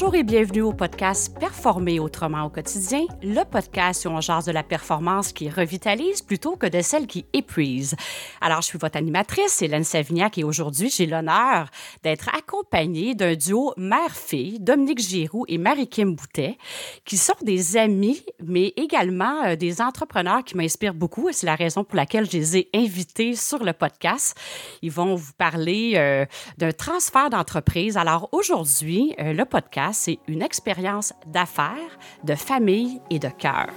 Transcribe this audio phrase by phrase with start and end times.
[0.00, 4.52] Bonjour et bienvenue au podcast Performer autrement au quotidien, le podcast où on jase de
[4.52, 7.96] la performance qui revitalise plutôt que de celle qui épuise.
[8.40, 11.68] Alors, je suis votre animatrice, Hélène Savignac, et aujourd'hui, j'ai l'honneur
[12.04, 16.58] d'être accompagnée d'un duo mère-fille, Dominique Giroux et Marie-Kim Boutet,
[17.04, 21.56] qui sont des amis, mais également euh, des entrepreneurs qui m'inspirent beaucoup, et c'est la
[21.56, 24.38] raison pour laquelle je les ai invités sur le podcast.
[24.82, 26.24] Ils vont vous parler euh,
[26.56, 27.96] d'un transfert d'entreprise.
[27.96, 33.68] Alors, aujourd'hui, euh, le podcast c'est une expérience d'affaires, de famille et de cœur.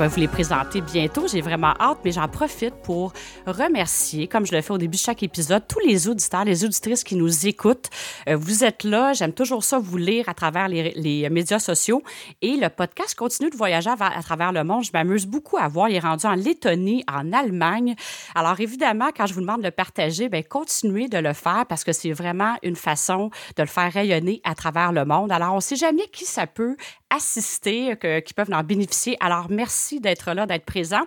[0.00, 1.28] Vais vous les présenter bientôt.
[1.28, 3.12] J'ai vraiment hâte, mais j'en profite pour
[3.46, 7.04] remercier, comme je le fais au début de chaque épisode, tous les auditeurs, les auditrices
[7.04, 7.90] qui nous écoutent.
[8.26, 9.12] Euh, vous êtes là.
[9.12, 12.02] J'aime toujours ça, vous lire à travers les, médias sociaux.
[12.40, 14.84] Et le podcast continue de voyager à, travers le monde.
[14.84, 15.90] Je m'amuse beaucoup à voir.
[15.90, 17.94] Il est rendu en Lettonie, en Allemagne.
[18.34, 21.84] Alors, évidemment, quand je vous demande de le partager, bien, continuez de le faire parce
[21.84, 25.30] que c'est vraiment une façon de le faire rayonner à travers le monde.
[25.30, 26.76] Alors, on ne sait jamais qui ça peut
[27.10, 27.94] assister,
[28.24, 29.16] qui peuvent en bénéficier.
[29.20, 31.02] Alors, merci d'être là, d'être présent.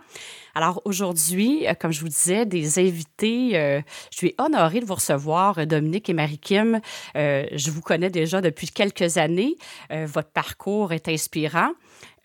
[0.55, 4.95] Alors, aujourd'hui, euh, comme je vous disais, des invités, euh, je suis honorée de vous
[4.95, 6.79] recevoir, euh, Dominique et Marie-Kim.
[7.15, 9.55] je vous connais déjà depuis quelques années.
[9.89, 11.71] votre parcours est inspirant.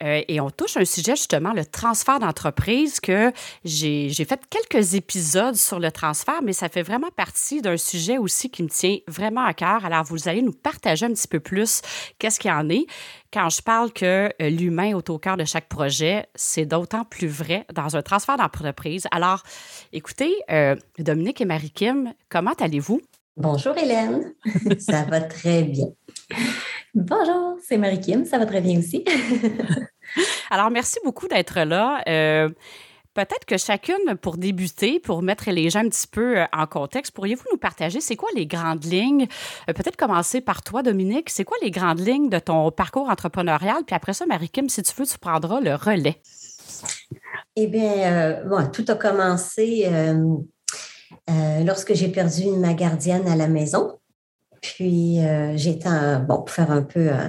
[0.03, 3.33] Euh, et on touche un sujet justement, le transfert d'entreprise, que
[3.65, 8.49] j'ai fait quelques épisodes sur le transfert, mais ça fait vraiment partie d'un sujet aussi
[8.51, 9.85] qui me tient vraiment à cœur.
[9.85, 11.83] Alors, vous allez nous partager un petit peu plus
[12.19, 12.87] qu'est-ce qu'il y en est.
[13.31, 17.29] Quand je parle que euh, l'humain est au cœur de chaque projet, c'est d'autant plus
[17.29, 19.07] vrai dans un transfert d'entreprise.
[19.11, 19.43] Alors,
[19.93, 23.03] écoutez, euh, Dominique et Marie-Kim, comment allez-vous?
[23.37, 24.33] Bonjour Hélène,
[24.79, 25.89] ça va très bien.
[26.95, 29.05] Bonjour, c'est Marie-Kim, ça va très bien aussi.
[30.51, 32.03] Alors, merci beaucoup d'être là.
[32.09, 32.49] Euh,
[33.25, 37.13] peut-être que chacune, pour débuter, pour mettre les gens un petit peu euh, en contexte,
[37.13, 39.27] pourriez-vous nous partager c'est quoi les grandes lignes?
[39.69, 41.31] Euh, peut-être commencer par toi, Dominique.
[41.31, 43.85] C'est quoi les grandes lignes de ton parcours entrepreneurial?
[43.87, 46.21] Puis après ça, Marie-Kim, si tu veux, tu prendras le relais.
[47.57, 49.89] Eh bien, bon, tout a commencé
[51.31, 53.99] euh, lorsque j'ai perdu ma gardienne à la maison.
[54.61, 55.89] Puis, euh, j'étais,
[56.27, 57.29] bon, pour faire un peu euh,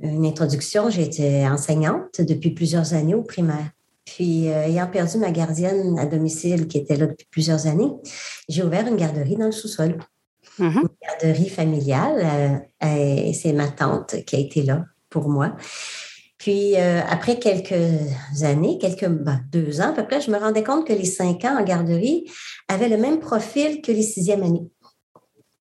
[0.00, 3.70] une introduction, j'étais enseignante depuis plusieurs années au primaire.
[4.04, 7.90] Puis, ayant perdu ma gardienne à domicile qui était là depuis plusieurs années,
[8.48, 9.98] j'ai ouvert une garderie dans le sous-sol.
[10.58, 10.82] Mm-hmm.
[10.82, 12.66] Une garderie familiale.
[12.82, 15.56] et c'est ma tante qui a été là pour moi.
[16.44, 20.62] Puis euh, après quelques années, quelques ben, deux ans à peu près, je me rendais
[20.62, 22.30] compte que les cinq ans en garderie
[22.68, 24.68] avaient le même profil que les sixièmes années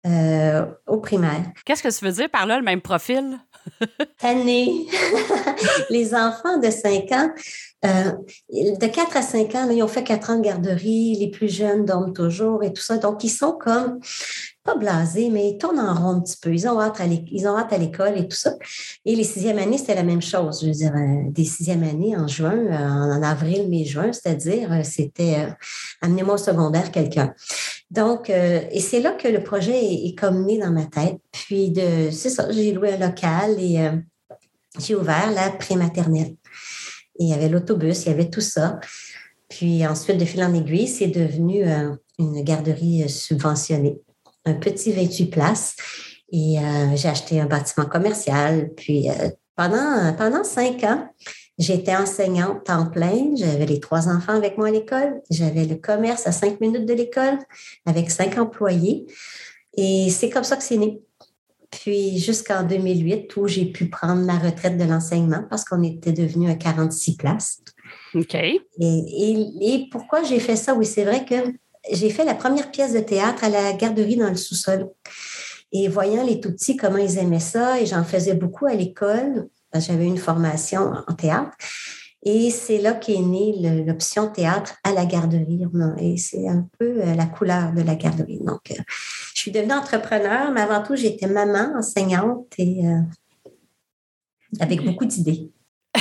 [0.09, 1.45] euh, au primaire.
[1.65, 3.39] Qu'est-ce que tu veux dire par là, le même profil?
[4.23, 4.89] Année.
[5.91, 7.31] les enfants de cinq ans,
[7.85, 8.13] euh,
[8.51, 11.85] de quatre à cinq ans, ils ont fait quatre ans de garderie, les plus jeunes
[11.85, 12.97] dorment toujours et tout ça.
[12.99, 13.99] Donc, ils sont comme
[14.63, 16.55] pas blasés, mais ils tournent en rond un petit peu.
[16.55, 18.55] Ils ont hâte à l'école et tout ça.
[19.05, 20.61] Et les sixièmes années, c'était la même chose.
[20.63, 24.71] Je veux dire, euh, des sixièmes années en juin, euh, en avril, mai, juin, c'est-à-dire,
[24.85, 25.49] c'était
[26.03, 27.35] amenez-moi au secondaire quelqu'un.
[27.91, 31.19] Donc, et c'est là que le projet est, comme né dans ma tête.
[31.33, 33.91] Puis, de, c'est ça, j'ai loué un local et
[34.79, 36.37] j'ai ouvert la prématernelle.
[37.19, 38.81] Il y avait l'autobus, il y avait tout ça.
[39.49, 41.65] Puis ensuite, de fil en aiguille, c'est devenu
[42.19, 44.01] une garderie subventionnée
[44.45, 45.77] un petit 28 places.
[46.31, 48.71] Et euh, j'ai acheté un bâtiment commercial.
[48.77, 51.09] Puis euh, pendant, cinq ans,
[51.59, 53.35] j'étais enseignante temps plein.
[53.37, 55.21] J'avais les trois enfants avec moi à l'école.
[55.31, 57.39] J'avais le commerce à cinq minutes de l'école
[57.87, 59.07] avec cinq employés.
[59.77, 61.03] Et c'est comme ça que c'est né.
[61.73, 66.51] Puis jusqu'en 2008, où j'ai pu prendre ma retraite de l'enseignement parce qu'on était devenu
[66.51, 67.63] à 46 places.
[68.15, 68.35] OK.
[68.35, 70.75] Et, et pourquoi j'ai fait ça?
[70.75, 71.35] Oui, c'est vrai que
[71.91, 74.89] j'ai fait la première pièce de théâtre à la garderie dans le sous-sol.
[75.73, 79.49] Et voyant les tout petits, comment ils aimaient ça, et j'en faisais beaucoup à l'école,
[79.75, 81.57] j'avais une formation en théâtre.
[82.25, 85.65] Et c'est là qu'est née l'option théâtre à la garderie.
[85.99, 88.39] Et c'est un peu euh, la couleur de la garderie.
[88.39, 88.83] Donc, euh,
[89.35, 93.01] je suis devenue entrepreneur, mais avant tout, j'étais maman, enseignante et euh,
[94.61, 95.51] avec beaucoup d'idées.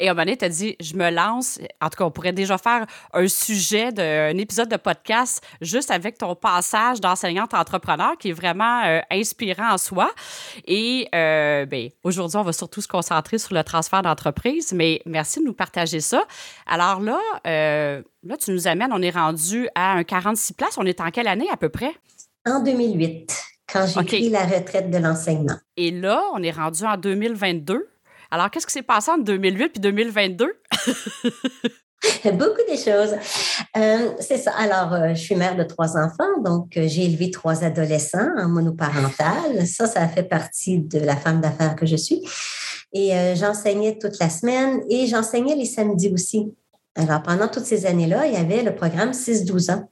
[0.00, 1.60] Et à un moment donné, tu as dit, je me lance.
[1.80, 6.16] En tout cas, on pourrait déjà faire un sujet, d'un épisode de podcast juste avec
[6.16, 10.10] ton passage d'enseignante entrepreneur qui est vraiment euh, inspirant en soi.
[10.66, 14.72] Et euh, ben, aujourd'hui, on va surtout se concentrer sur le transfert d'entreprise.
[14.72, 16.24] Mais merci de nous partager ça.
[16.66, 20.78] Alors là, euh, là, tu nous amènes, on est rendu à un 46 places.
[20.78, 21.92] On est en quelle année à peu près?
[22.46, 23.38] En 2008.
[23.70, 25.56] quand j'ai pris la retraite de l'enseignement.
[25.76, 27.89] Et là, on est rendu en 2022.
[28.30, 30.52] Alors, qu'est-ce qui s'est passé entre 2008 puis 2022?
[32.32, 33.14] Beaucoup de choses.
[33.76, 34.52] Euh, c'est ça.
[34.56, 38.48] Alors, euh, je suis mère de trois enfants, donc euh, j'ai élevé trois adolescents en
[38.48, 39.66] monoparental.
[39.66, 42.22] Ça, ça fait partie de la femme d'affaires que je suis.
[42.92, 46.52] Et j'enseignais toute la semaine et j'enseignais les samedis aussi.
[46.96, 49.88] Alors, pendant toutes ces années-là, il y avait le programme 6-12 ans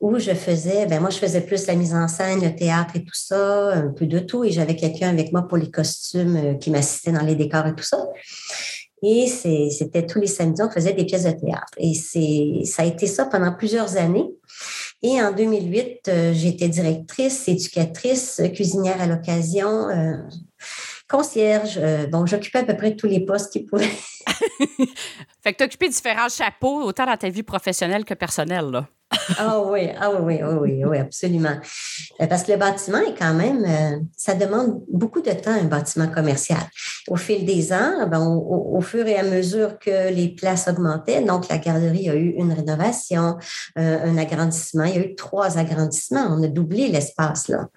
[0.00, 3.00] où je faisais, ben moi, je faisais plus la mise en scène, le théâtre et
[3.02, 4.44] tout ça, un peu de tout.
[4.44, 7.84] Et j'avais quelqu'un avec moi pour les costumes qui m'assistait dans les décors et tout
[7.84, 7.98] ça.
[9.02, 11.72] Et c'était tous les samedis, on faisait des pièces de théâtre.
[11.78, 11.94] Et
[12.64, 14.28] ça a été ça pendant plusieurs années.
[15.02, 20.16] Et en 2008, euh, j'étais directrice, éducatrice, cuisinière à l'occasion, euh,
[21.08, 21.78] concierge.
[21.80, 23.86] Euh, bon, j'occupais à peu près tous les postes qui pouvaient.
[25.40, 28.88] fait que tu occupé différents chapeaux, autant dans ta vie professionnelle que personnelle, là.
[29.38, 31.56] Ah oui, ah oui, oui, oui, oui, absolument.
[32.20, 35.64] Euh, parce que le bâtiment est quand même, euh, ça demande beaucoup de temps, un
[35.64, 36.60] bâtiment commercial.
[37.08, 41.48] Au fil des ans, ben, au, fur et à mesure que les places augmentaient, donc
[41.48, 43.38] la garderie a eu une rénovation,
[43.78, 47.68] euh, un agrandissement, il y a eu trois agrandissements, on a doublé l'espace là.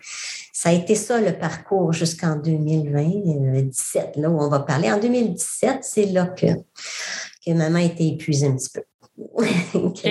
[0.53, 4.91] Ça a été ça le parcours jusqu'en 2020, là où on va parler.
[4.91, 6.47] En 2017, c'est là que,
[7.45, 8.81] que maman était épuisée un petit peu.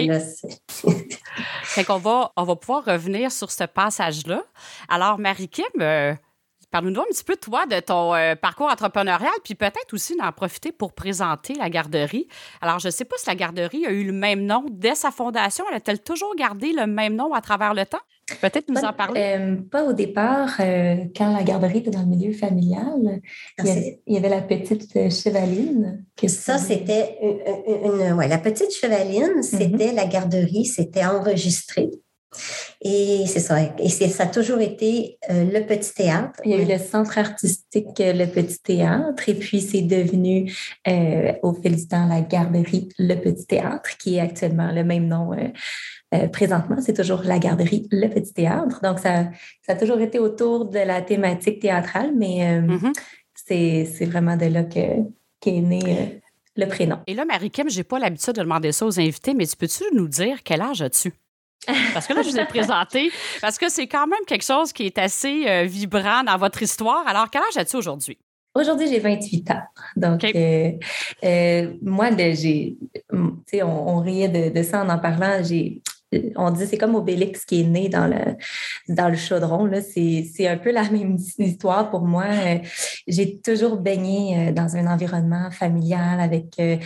[1.63, 4.43] fait qu'on va, on va pouvoir revenir sur ce passage-là.
[4.89, 6.15] Alors, Marie-Kim, euh,
[6.71, 10.73] parle-nous un petit peu, toi, de ton euh, parcours entrepreneurial, puis peut-être aussi d'en profiter
[10.73, 12.27] pour présenter la garderie.
[12.61, 15.11] Alors, je ne sais pas si la garderie a eu le même nom dès sa
[15.11, 15.65] fondation.
[15.69, 18.01] Elle a-t-elle toujours gardé le même nom à travers le temps?
[18.41, 19.37] Peut-être nous en parler.
[19.39, 23.21] Euh, pas au départ, euh, quand la garderie était dans le milieu familial.
[23.59, 23.63] Ah,
[24.07, 26.05] il, y avait, la petite euh, chevaline.
[26.27, 29.43] Ça, c'était une, la petite chevaline, mhm.
[29.43, 31.91] c'était la garderie, c'était enregistré.
[32.81, 33.57] Et c'est ça.
[33.79, 36.41] Et ça a toujours été le petit théâtre.
[36.45, 39.29] Il y a eu le centre artistique Le Petit Théâtre.
[39.29, 40.53] Et puis, c'est devenu,
[41.43, 45.33] au fil du temps, la garderie Le Petit Théâtre, qui est actuellement le même nom
[45.33, 45.49] euh,
[46.33, 48.81] présentement, c'est toujours la garderie, le petit théâtre.
[48.83, 49.27] Donc, ça,
[49.65, 53.85] ça a toujours été autour de la thématique théâtrale, mais euh, mm-hmm.
[53.95, 55.07] c'est vraiment de là qu'est
[55.47, 56.07] né euh,
[56.57, 56.99] le prénom.
[57.07, 59.85] Et là, Marie-Kim, je n'ai pas l'habitude de demander ça aux invités, mais tu peux-tu
[59.93, 61.13] nous dire quel âge as-tu?
[61.95, 64.87] Parce que là, je vous ai présenté, parce que c'est quand même quelque chose qui
[64.87, 67.07] est assez vibrant dans votre histoire.
[67.07, 68.19] Alors, quel âge as-tu aujourd'hui?
[68.55, 69.63] Aujourd'hui, j'ai 28 ans.
[69.95, 70.23] Donc,
[71.83, 72.77] moi, j'ai,
[73.13, 75.41] on, on riait de, de, ça en en parlant.
[75.45, 75.83] J'ai,
[76.37, 78.37] on dit c'est comme Obélix qui est né dans le,
[78.89, 79.71] dans le chaudron.
[79.81, 82.27] C'est un peu la même histoire pour moi.
[83.07, 86.55] J'ai toujours baigné euh, dans un environnement familial avec.
[86.59, 86.77] Euh,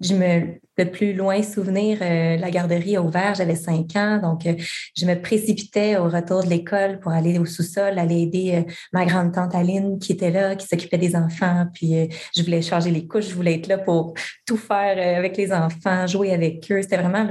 [0.00, 4.46] je me le plus loin souvenir, euh, la garderie a ouvert, j'avais cinq ans, donc
[4.46, 4.54] euh,
[4.96, 9.04] je me précipitais au retour de l'école pour aller au sous-sol, aller aider euh, ma
[9.04, 13.06] grande tante Aline qui était là, qui s'occupait des enfants, puis je voulais changer les
[13.06, 14.14] couches, je voulais être là pour
[14.46, 16.80] tout faire avec les enfants, jouer avec eux.
[16.82, 17.26] C'était vraiment,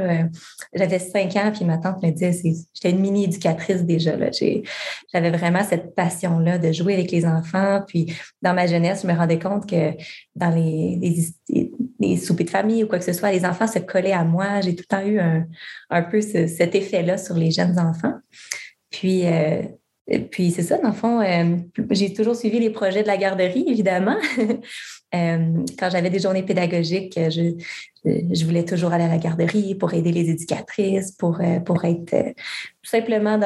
[0.74, 4.12] j'avais cinq ans, puis ma tante me disait, j'étais une mini-éducatrice déjà,
[5.12, 9.18] j'avais vraiment cette passion-là de jouer avec les enfants, puis dans ma jeunesse, je me
[9.18, 9.94] rendais compte que
[10.40, 13.80] dans les, les, les soupers de famille ou quoi que ce soit, les enfants se
[13.80, 14.62] collaient à moi.
[14.62, 15.20] J'ai tout le temps eu
[15.90, 18.16] un, peu cet effet-là sur les jeunes enfants.
[18.90, 19.62] Puis, euh,
[20.32, 21.58] puis c'est ça, dans le fond, euh,
[21.92, 24.18] j'ai toujours suivi les projets de la garderie, évidemment.
[25.16, 27.56] Euh, quand j'avais des journées pédagogiques, je,
[28.06, 32.90] je, voulais toujours aller à la garderie pour aider les éducatrices, pour, pour être tout
[32.92, 33.40] simplement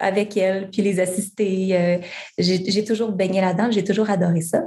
[0.00, 2.00] avec elles, puis les assister.
[2.38, 4.64] j'ai toujours baigné là-dedans, j'ai toujours adoré ça.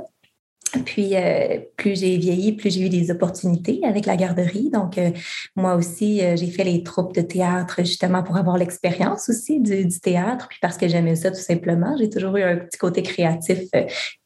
[0.86, 4.70] Puis, euh, plus j'ai vieilli, plus j'ai eu des opportunités avec la garderie.
[4.70, 5.12] Donc, euh,
[5.56, 9.88] moi aussi, euh, j'ai fait les troupes de théâtre justement pour avoir l'expérience aussi du,
[10.00, 11.96] théâtre, puis parce que j'aimais ça tout simplement.
[11.98, 13.70] J'ai toujours eu un petit côté créatif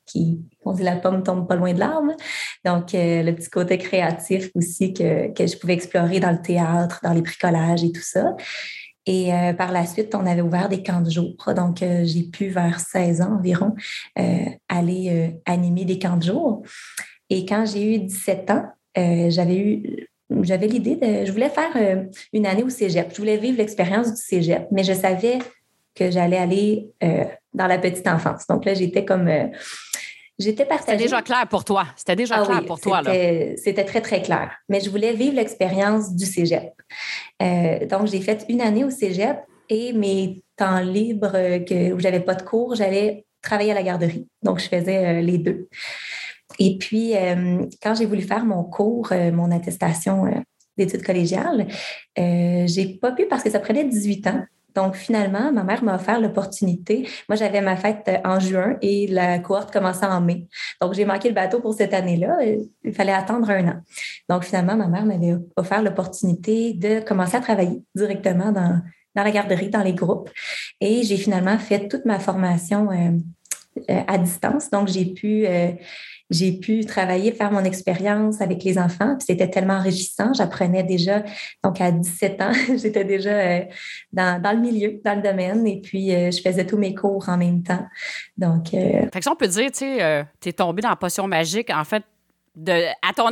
[0.05, 2.11] qui, on dit la pomme tombe pas loin de l'arbre.
[2.65, 7.13] Donc, le petit côté créatif aussi que, que je pouvais explorer dans le théâtre, dans
[7.13, 8.35] les bricolages et tout ça.
[9.05, 11.35] Et euh, par la suite, on avait ouvert des camps de jour.
[11.55, 13.75] Donc, euh, j'ai pu, vers 16 ans environ,
[14.17, 16.63] euh, aller animer des camps de jour.
[17.29, 20.07] Et quand j'ai eu 17 ans, j'avais eu
[20.41, 21.25] j'avais l'idée de.
[21.25, 23.11] Je voulais faire une année au cégep.
[23.11, 25.39] Je voulais vivre l'expérience du cégep, mais je savais
[25.93, 26.89] que j'allais aller
[27.53, 28.47] dans la petite enfance.
[28.47, 29.29] Donc là, j'étais comme
[30.39, 31.85] J'étais C'était déjà clair pour toi.
[31.95, 33.01] C'était déjà ah clair pour toi.
[33.03, 34.51] C'était très, très clair.
[34.67, 36.73] Mais je voulais vivre l'expérience du cégep.
[37.41, 39.37] Euh, donc, j'ai fait une année au cégep
[39.69, 44.27] et mes temps libres que, où j'avais pas de cours, j'allais travailler à la garderie.
[44.41, 45.69] Donc, je faisais euh, les deux.
[46.57, 50.25] Et puis, euh, quand j'ai voulu faire mon cours, mon attestation
[50.77, 51.67] d'études collégiales,
[52.17, 54.43] j'ai pas pu parce que ça prenait 18 ans
[54.75, 57.07] Donc, finalement, ma mère m'a offert l'opportunité.
[57.29, 60.47] Moi, j'avais ma fête euh, en juin et la cohorte commençait en mai.
[60.81, 62.37] Donc, j'ai manqué le bateau pour cette année-là.
[62.83, 63.81] Il fallait attendre un an.
[64.29, 68.81] Donc, finalement, ma mère m'avait offert l'opportunité de commencer à travailler directement dans,
[69.15, 70.29] dans la garderie, dans les groupes.
[70.81, 73.11] Et j'ai finalement fait toute ma formation euh,
[73.89, 74.69] euh, à distance.
[74.69, 75.45] Donc, j'ai pu
[76.33, 79.15] j'ai pu travailler, faire mon expérience avec les enfants.
[79.19, 80.33] C'était tellement enrichissant.
[80.33, 81.23] J'apprenais déjà,
[81.63, 83.61] donc à 17 ans, j'étais déjà euh,
[84.11, 87.29] dans, dans, le milieu, dans le domaine, et puis euh, je faisais tous mes cours
[87.29, 87.85] en même temps.
[88.37, 91.69] Donc, euh, fait que on peut dire, tu sais, es tombé dans la potion magique,
[91.69, 92.03] en fait,
[92.55, 93.29] de, à ton,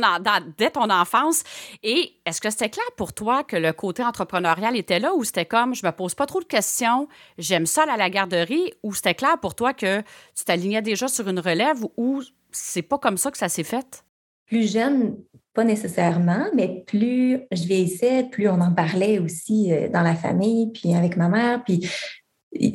[0.58, 1.42] dès ton enfance.
[1.82, 5.44] Et est-ce que c'était clair pour toi que le côté entrepreneurial était là ou c'était
[5.44, 9.14] comme je me pose pas trop de questions, j'aime ça à la garderie ou c'était
[9.14, 13.30] clair pour toi que tu t'alignais déjà sur une relève ou c'est pas comme ça
[13.30, 14.04] que ça s'est fait?
[14.46, 15.16] Plus jeune,
[15.54, 20.70] pas nécessairement, mais plus je vieillissais, plus on en parlait aussi euh, dans la famille,
[20.72, 21.88] puis avec ma mère, puis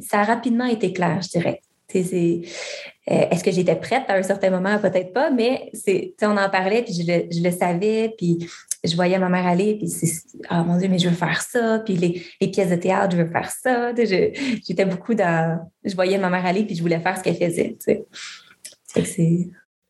[0.01, 1.61] ça a rapidement été clair, je dirais.
[1.95, 2.39] Euh,
[3.05, 4.77] est-ce que j'étais prête à un certain moment?
[4.79, 5.71] Peut-être pas, mais
[6.21, 8.49] on en parlait, puis je le, savais, puis
[8.83, 10.11] je voyais ma mère aller, puis c'est
[10.51, 13.31] oh mon Dieu, mais je veux faire ça, puis les, pièces de théâtre, je veux
[13.31, 13.93] faire ça.
[13.95, 15.59] J'étais beaucoup dans.
[15.83, 17.77] Je voyais ma mère aller, puis je voulais faire ce qu'elle faisait.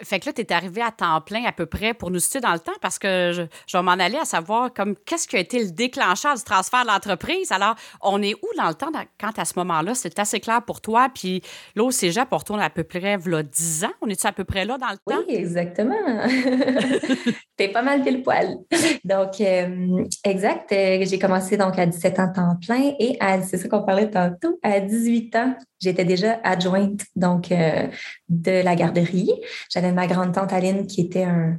[0.03, 2.39] Fait que là, tu es arrivé à temps plein à peu près pour nous citer
[2.39, 5.35] dans le temps parce que je, je vais m'en aller à savoir comme qu'est-ce qui
[5.35, 7.51] a été le déclencheur du transfert de l'entreprise.
[7.51, 10.81] Alors, on est où dans le temps quand à ce moment-là, c'est assez clair pour
[10.81, 11.09] toi?
[11.13, 11.41] Puis
[11.75, 13.93] là, au cégep, on retourne à peu près là, 10 ans?
[14.01, 15.23] On est à peu près là dans le temps?
[15.27, 15.95] Oui, exactement.
[17.57, 18.57] T'es pas mal pile poil.
[19.03, 20.71] Donc, euh, exact.
[20.71, 24.59] Euh, j'ai commencé donc à 17 ans temps plein et c'est ça qu'on parlait tantôt,
[24.61, 27.87] à 18 ans, j'étais déjà adjointe donc euh,
[28.29, 29.31] de la garderie.
[29.69, 31.57] J'avais ma grande tante Aline qui était un,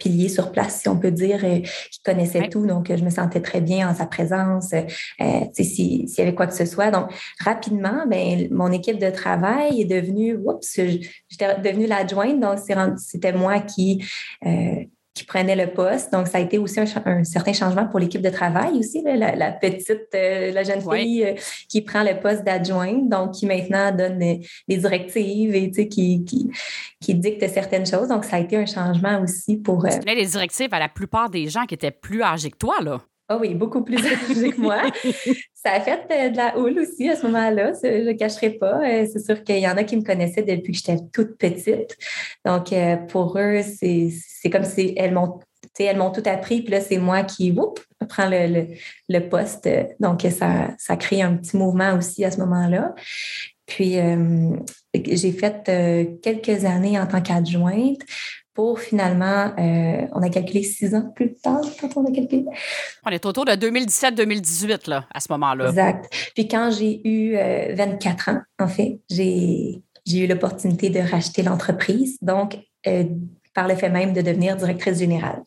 [0.00, 2.66] pilier sur place, si on peut dire, euh, qui connaissait tout.
[2.66, 6.54] Donc, je me sentais très bien en sa présence, euh, s'il y avait quoi que
[6.54, 6.90] ce soit.
[6.90, 10.80] Donc, rapidement, ben, mon équipe de travail est devenue, oups,
[11.28, 12.40] j'étais devenue l'adjointe.
[12.40, 12.58] Donc,
[12.98, 14.04] c'était moi qui
[15.14, 16.12] qui prenait le poste.
[16.12, 20.08] Donc, ça a été aussi un, certain changement pour l'équipe de travail aussi, la, petite,
[20.14, 21.34] euh, la jeune fille euh,
[21.68, 26.50] qui prend le poste d'adjointe, donc qui maintenant donne des, directives et qui, qui,
[27.00, 28.08] qui, dicte certaines choses.
[28.08, 29.84] Donc, ça a été un changement aussi pour...
[29.84, 32.58] Euh, tu donnais les directives à la plupart des gens qui étaient plus âgés que
[32.58, 33.00] toi, là.
[33.28, 33.96] Ah oui, beaucoup plus
[34.30, 34.82] âgés que moi.
[35.54, 38.50] ça a fait euh, de la houle aussi à ce moment-là, je ne le cacherai
[38.50, 38.80] pas.
[38.82, 41.96] Euh, c'est sûr qu'il y en a qui me connaissaient depuis que j'étais toute petite.
[42.44, 45.40] Donc, euh, pour eux, c'est comme si elles m'ont
[45.78, 48.66] elles m'ont tout appris, puis là, c'est moi qui whoop, prends le,
[49.08, 49.68] le, poste.
[50.00, 52.94] Donc, ça, ça crée un petit mouvement aussi à ce moment-là.
[53.66, 53.96] Puis,
[54.94, 58.00] j'ai fait quelques années en tant qu'adjointe
[58.54, 62.44] pour finalement, euh, on a calculé six ans plus tard quand on a calculé.
[63.04, 65.68] On est autour de 2017-2018 là, à ce moment-là.
[65.68, 66.12] Exact.
[66.34, 67.34] Puis quand j'ai eu
[67.74, 73.04] 24 euh, ans, en fait, j'ai, eu l'opportunité de racheter l'entreprise, donc euh,
[73.54, 75.42] par le fait même de devenir directrice générale.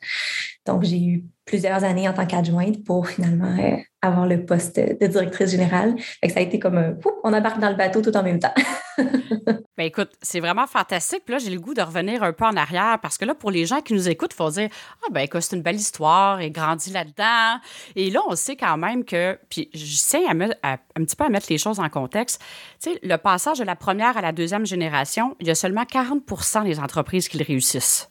[0.65, 3.55] Donc, j'ai eu plusieurs années en tant qu'adjointe pour finalement
[4.01, 5.95] avoir le poste de directrice générale.
[6.23, 8.53] Ça a été comme un, on embarque dans le bateau tout en même temps.
[8.97, 11.23] ben écoute, c'est vraiment fantastique.
[11.27, 13.65] Là, j'ai le goût de revenir un peu en arrière parce que là, pour les
[13.65, 14.69] gens qui nous écoutent, il faut dire
[15.03, 17.59] Ah, ben écoute, c'est une belle histoire, et grandit là-dedans.
[17.95, 20.35] Et là, on sait quand même que, puis je sais un
[21.03, 22.41] petit peu à mettre les choses en contexte.
[22.81, 25.83] Tu sais, le passage de la première à la deuxième génération, il y a seulement
[25.83, 28.09] 40% des entreprises qui le réussissent.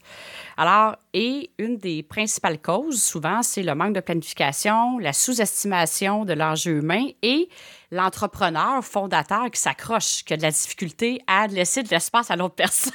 [0.56, 6.32] Alors, et une des principales causes, souvent, c'est le manque de planification, la sous-estimation de
[6.32, 7.48] l'enjeu humain et
[7.94, 12.54] l'entrepreneur fondateur qui s'accroche, qui a de la difficulté à laisser de l'espace à l'autre
[12.56, 12.92] personne.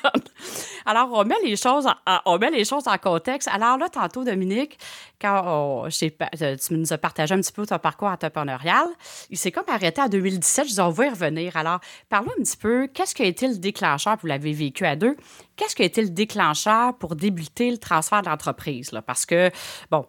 [0.86, 3.48] Alors, on met les choses en, on met les choses en contexte.
[3.48, 4.78] Alors là, tantôt, Dominique,
[5.20, 8.88] quand euh, tu nous as partagé un petit peu ton parcours entrepreneurial,
[9.30, 10.68] il s'est comme arrêté en 2017.
[10.68, 11.56] Je dis, on va y revenir.
[11.56, 11.80] Alors,
[12.10, 15.16] parlons un petit peu, qu'est-ce qui a été le déclencheur, vous l'avez vécu à deux,
[15.56, 18.92] qu'est-ce qui a été le déclencheur pour débuter le transfert de l'entreprise?
[19.06, 19.50] Parce que,
[19.92, 20.06] bon,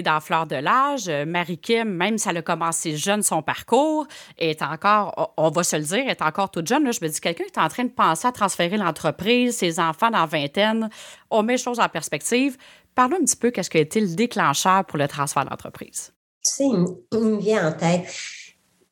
[0.00, 1.08] dans fleur de l'âge.
[1.08, 4.06] Euh, Marie-Kim, même si elle a commencé jeune son parcours,
[4.38, 6.84] est encore, on va se le dire, est encore toute jeune.
[6.84, 10.10] Là, je me dis, quelqu'un est en train de penser à transférer l'entreprise, ses enfants
[10.10, 10.88] dans vingtaine.
[11.30, 12.56] On met les choses en perspective.
[12.94, 16.12] Parlons un petit peu qu'est-ce qui a été le déclencheur pour le transfert de l'entreprise.
[16.44, 18.06] Tu sais, il me vient en tête.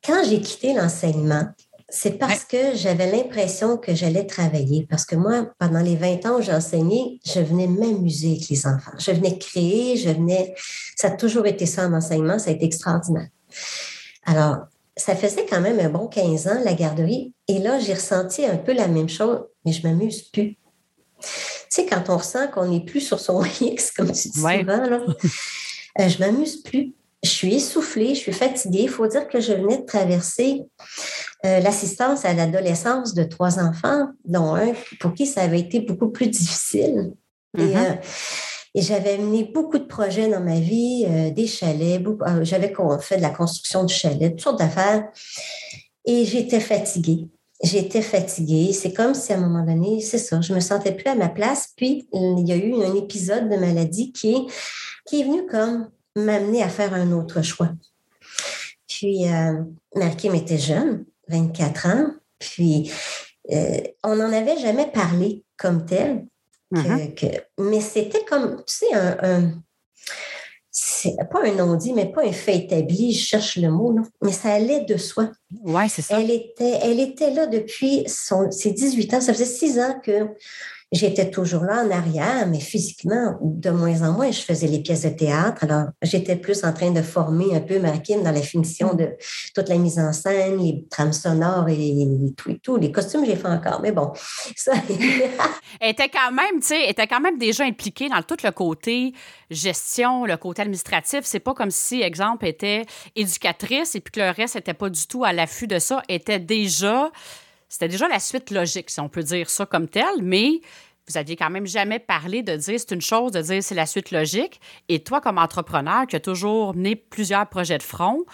[0.03, 1.45] Quand j'ai quitté l'enseignement,
[1.91, 4.87] c'est parce que j'avais l'impression que j'allais travailler.
[4.89, 8.65] Parce que moi, pendant les 20 ans où j'ai enseigné, je venais m'amuser avec les
[8.65, 8.93] enfants.
[8.97, 10.55] Je venais créer, je venais.
[10.95, 13.27] Ça a toujours été ça en enseignement, ça a été extraordinaire.
[14.25, 14.59] Alors,
[14.95, 17.33] ça faisait quand même un bon 15 ans, la garderie.
[17.49, 20.57] Et là, j'ai ressenti un peu la même chose, mais je m'amuse plus.
[21.21, 21.27] Tu
[21.69, 25.01] sais, quand on ressent qu'on n'est plus sur son X, comme tu dis souvent, là,
[25.99, 26.93] euh, je m'amuse plus.
[27.21, 28.83] je suis essoufflée, je suis fatiguée.
[28.83, 30.63] Il faut dire que je venais de traverser
[31.45, 36.09] euh, l'assistance à l'adolescence de trois enfants, dont un pour qui ça avait été beaucoup
[36.09, 37.13] plus difficile.
[37.57, 37.77] Et, mm-hmm.
[37.77, 37.95] euh,
[38.75, 42.01] j'avais mené beaucoup de projets dans ma vie, euh, des chalets,
[42.43, 45.09] j'avais fait de la construction de chalets, toutes sortes d'affaires.
[46.05, 47.27] Et j'étais fatiguée.
[47.63, 48.73] J'étais fatiguée.
[48.73, 51.29] C'est comme si à un moment donné, c'est ça, je me sentais plus à ma
[51.29, 51.69] place.
[51.75, 54.45] Puis il y a eu un épisode de maladie qui est,
[55.05, 57.69] qui est venu comme m'amener à faire un autre choix.
[58.87, 59.63] Puis, euh,
[59.95, 62.07] Marquis était jeune, 24 ans,
[62.39, 62.91] puis
[63.51, 66.25] euh, on n'en avait jamais parlé comme tel,
[66.73, 67.41] uh-huh.
[67.59, 69.53] mais c'était comme, tu sais, un,
[70.71, 74.53] c'est pas un non-dit, mais pas un fait établi, je cherche le mot, mais ça
[74.53, 75.29] allait de soi.
[75.63, 76.19] Oui, c'est ça.
[76.19, 79.21] Elle était, elle était là depuis son, ses 18 ans.
[79.21, 80.29] Ça faisait six ans que
[80.91, 85.03] J'étais toujours là en arrière, mais physiquement, de moins en moins, je faisais les pièces
[85.03, 85.63] de théâtre.
[85.63, 89.09] Alors, j'étais plus en train de former un peu ma Kim dans la finition de
[89.55, 92.75] toute la mise en scène, les trames sonores et, tout et tout.
[92.75, 94.11] Les costumes, j'ai fait encore, mais bon,
[94.57, 94.73] ça.
[95.79, 99.13] elle était quand même, tu sais, était quand même déjà impliquée dans tout le côté
[99.49, 101.21] gestion, le côté administratif.
[101.23, 105.07] C'est pas comme si, exemple, était éducatrice et puis que le reste n'était pas du
[105.07, 106.01] tout à l'affût de ça.
[106.09, 107.11] Elle était déjà
[107.71, 110.59] c'était déjà la suite logique, si on peut dire ça comme tel, mais
[111.07, 113.85] vous aviez quand même jamais parlé de dire c'est une chose, de dire c'est la
[113.85, 114.59] suite logique.
[114.89, 118.25] Et toi, comme entrepreneur qui a toujours mené plusieurs projets de front,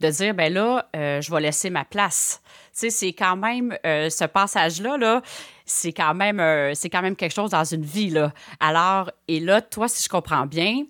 [0.00, 2.40] de dire ben là, euh, je vais laisser ma place.
[2.72, 5.20] Tu sais, c'est quand même euh, ce passage-là, là,
[5.66, 8.08] c'est quand même euh, c'est quand même quelque chose dans une vie.
[8.08, 8.32] Là.
[8.60, 10.84] Alors, et là, toi, si je comprends bien,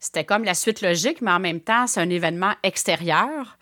[0.00, 3.58] c'était comme la suite logique, mais en même temps, c'est un événement extérieur.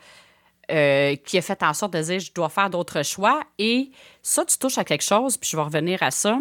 [0.72, 3.42] Euh, qui a fait en sorte de dire je dois faire d'autres choix.
[3.58, 3.90] Et
[4.22, 6.38] ça, tu touches à quelque chose, puis je vais revenir à ça,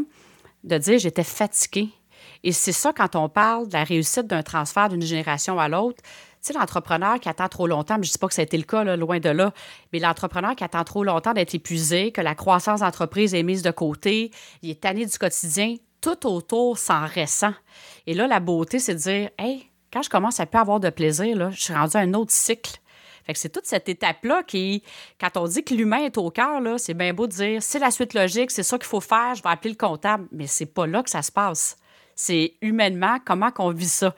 [0.63, 1.89] de dire j'étais fatiguée.
[2.43, 6.01] Et c'est ça quand on parle de la réussite d'un transfert d'une génération à l'autre.
[6.01, 6.07] Tu
[6.41, 8.57] sais, l'entrepreneur qui attend trop longtemps, mais je ne dis pas que ça a été
[8.57, 9.53] le cas, loin de là,
[9.91, 13.71] mais l'entrepreneur qui attend trop longtemps d'être épuisé, que la croissance d'entreprise est mise de
[13.71, 17.53] côté, il est tanné du quotidien, tout autour s'en ressent.
[18.07, 20.89] Et là, la beauté, c'est de dire, hey, quand je commence à peu avoir de
[20.89, 22.79] plaisir, là, je suis rendu à un autre cycle.
[23.25, 24.83] Fait que c'est toute cette étape-là qui,
[25.19, 27.91] quand on dit que l'humain est au cœur, c'est bien beau de dire c'est la
[27.91, 30.87] suite logique, c'est ça qu'il faut faire, je vais appeler le comptable, mais c'est pas
[30.87, 31.77] là que ça se passe.
[32.15, 34.13] C'est humainement comment qu'on vit ça.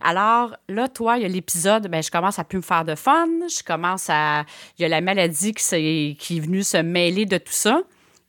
[0.00, 2.94] Alors là, toi, il y a l'épisode, ben, je commence à plus me faire de
[2.94, 4.44] fun, je commence à.
[4.78, 7.82] Il y a la maladie qui, est, venue se mêler de tout ça.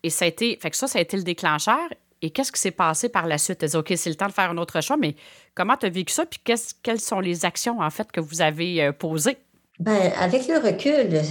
[0.04, 0.60] Et ça a été.
[0.62, 1.90] Fait que ça, ça a été le déclencheur.
[2.22, 3.60] Et qu'est-ce qui s'est passé par la suite?
[3.60, 5.16] Tu dit, OK, c'est le temps de faire un autre choix, mais
[5.54, 6.26] comment tu as vécu ça?
[6.26, 6.40] Puis
[6.84, 9.38] quelles sont les actions, en fait, que vous avez euh, posées?
[9.80, 11.22] Ben, avec le recul,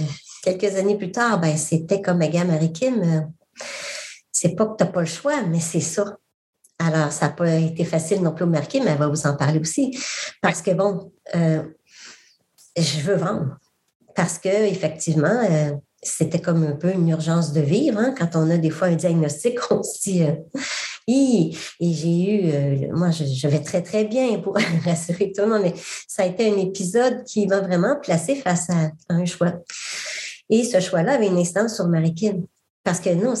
[0.43, 3.31] quelques années plus tard, ben, c'était comme ma gamme Kim.
[4.31, 6.17] C'est pas que tu n'as pas le choix, mais c'est ça.
[6.77, 9.35] Alors, ça n'a pas été facile non plus au marquer, mais elle va vous en
[9.35, 9.97] parler aussi.
[10.41, 11.63] Parce que, bon, euh,
[12.77, 13.57] je veux vendre.
[14.13, 15.71] Parce que, effectivement, euh,
[16.03, 17.99] c'était comme un peu une urgence de vivre.
[17.99, 18.13] Hein.
[18.17, 20.33] Quand on a des fois un diagnostic, on se dit euh,
[21.07, 25.61] et, j'ai eu, euh, moi, je, vais très, très bien pour rassurer tout le monde,
[25.61, 25.73] mais
[26.07, 29.53] ça a été un épisode qui m'a vraiment placé face à, un choix.
[30.49, 32.45] Et ce choix-là avait une instance sur Marie-Kim.
[32.83, 33.33] Parce que non,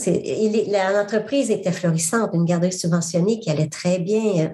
[0.93, 4.45] l'entreprise était florissante, une garderie subventionnée qui allait très bien.
[4.45, 4.49] Euh,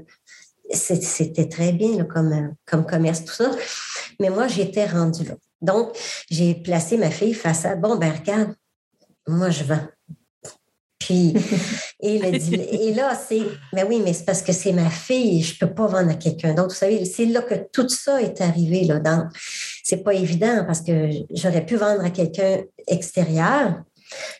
[0.73, 3.51] c'était très bien comme, comme commerce, tout ça.
[4.19, 5.35] Mais moi, j'étais rendue là.
[5.61, 5.95] Donc,
[6.29, 8.55] j'ai placé ma fille face à, bon, ben regarde,
[9.27, 9.87] moi, je vends.
[11.01, 11.33] Puis,
[11.99, 13.41] et, et là, c'est,
[13.73, 16.15] mais oui, mais c'est parce que c'est ma fille, je ne peux pas vendre à
[16.15, 16.69] quelqu'un d'autre.
[16.69, 18.83] Vous savez, c'est là que tout ça est arrivé.
[18.83, 19.27] Là, dans,
[19.83, 23.81] c'est pas évident parce que j'aurais pu vendre à quelqu'un extérieur,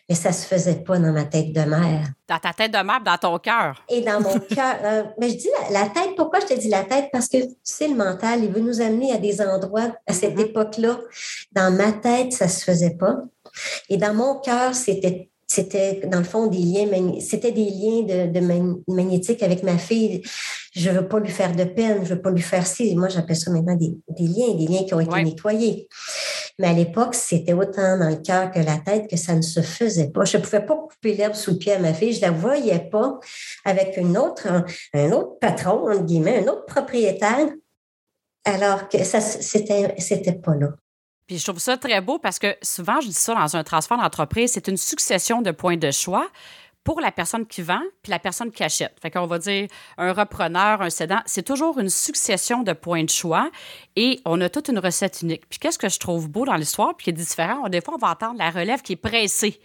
[0.08, 2.06] mais ça ne se faisait pas dans ma tête de mère.
[2.28, 3.82] Dans ta tête de mère, dans ton cœur.
[3.88, 4.76] Et dans mon cœur.
[4.84, 7.08] Euh, mais je dis la, tête, pourquoi je te dis la tête?
[7.12, 10.46] Parce que c'est le mental, il veut nous amener à des endroits à cette mm-hmm.
[10.46, 11.00] époque-là.
[11.52, 13.16] Dans ma tête, ça ne se faisait pas.
[13.88, 16.88] Et dans mon cœur, c'était c'était dans le fond des liens,
[17.20, 20.22] c'était des liens de, de magnétique avec ma fille.
[20.74, 22.96] Je veux pas lui faire de peine, je veux pas lui faire ci.
[22.96, 25.88] Moi, j'appelle ça maintenant des, liens, des liens qui ont été nettoyés.
[26.58, 29.60] Mais à l'époque, c'était autant dans le cœur que la tête que ça ne se
[29.60, 30.24] faisait pas.
[30.24, 32.14] Je ne pouvais pas couper l'herbe sous le pied à ma fille.
[32.14, 33.20] Je la voyais pas
[33.66, 37.48] avec une autre, un autre patron, entre guillemets, un autre propriétaire,
[38.46, 40.70] alors que ça, c'était, c'était pas là.
[41.26, 43.96] Puis je trouve ça très beau parce que souvent, je dis ça dans un transfert
[43.96, 46.28] d'entreprise, c'est une succession de points de choix
[46.84, 48.96] pour la personne qui vend puis la personne qui achète.
[49.00, 53.10] Fait qu'on va dire un repreneur, un cédant, c'est toujours une succession de points de
[53.10, 53.50] choix
[53.96, 55.48] et on a toute une recette unique.
[55.48, 57.98] Puis qu'est-ce que je trouve beau dans l'histoire puis qui est différent, des fois on
[57.98, 59.60] va entendre la relève qui est pressée.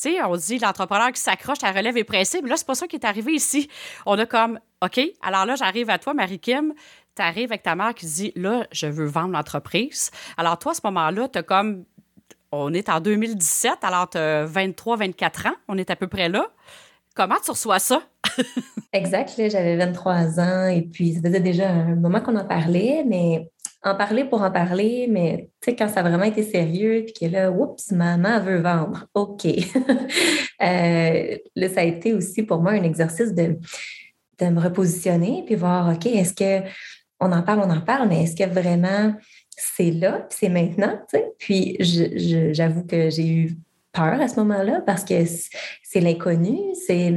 [0.00, 2.74] Tu sais, on dit l'entrepreneur qui s'accroche, la relève est pressée, mais là c'est pas
[2.74, 3.68] ça qui est arrivé ici.
[4.06, 6.72] On a comme OK, alors là j'arrive à toi Marie-Kim,
[7.16, 10.10] tu arrives avec ta mère qui dit Là, je veux vendre l'entreprise.
[10.36, 11.84] Alors, toi, à ce moment-là, tu as comme.
[12.54, 15.54] On est en 2017, alors tu as 23, 24 ans.
[15.68, 16.46] On est à peu près là.
[17.14, 18.02] Comment tu reçois ça?
[18.92, 19.32] exact.
[19.36, 23.50] J'avais 23 ans et puis ça faisait déjà un moment qu'on en parlait, mais
[23.84, 27.14] en parler pour en parler, mais tu sais, quand ça a vraiment été sérieux, puis
[27.14, 29.06] que là, oups, maman veut vendre.
[29.14, 29.46] OK.
[30.62, 33.58] euh, là, ça a été aussi pour moi un exercice de,
[34.38, 36.66] de me repositionner, puis voir, OK, est-ce que
[37.22, 39.14] on en parle, on en parle, mais est-ce que vraiment
[39.56, 41.00] c'est là, c'est maintenant?
[41.38, 43.56] Puis j'avoue que j'ai eu
[43.92, 45.14] peur à ce moment-là parce que
[45.82, 46.58] c'est l'inconnu.
[46.86, 47.10] C'est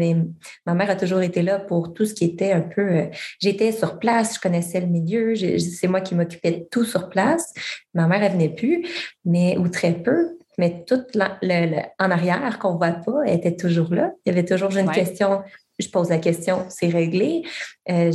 [0.65, 2.81] Ma mère a toujours été là pour tout ce qui était un peu.
[2.81, 3.05] Euh,
[3.41, 7.53] j'étais sur place, je connaissais le milieu, c'est moi qui m'occupais de tout sur place.
[7.93, 8.85] Ma mère, elle venait plus,
[9.23, 10.37] mais ou très peu.
[10.57, 14.11] Mais tout en arrière qu'on voit pas était toujours là.
[14.25, 15.41] Il y avait toujours une question.
[15.79, 17.43] Je pose la question, c'est réglé.
[17.89, 18.11] Euh,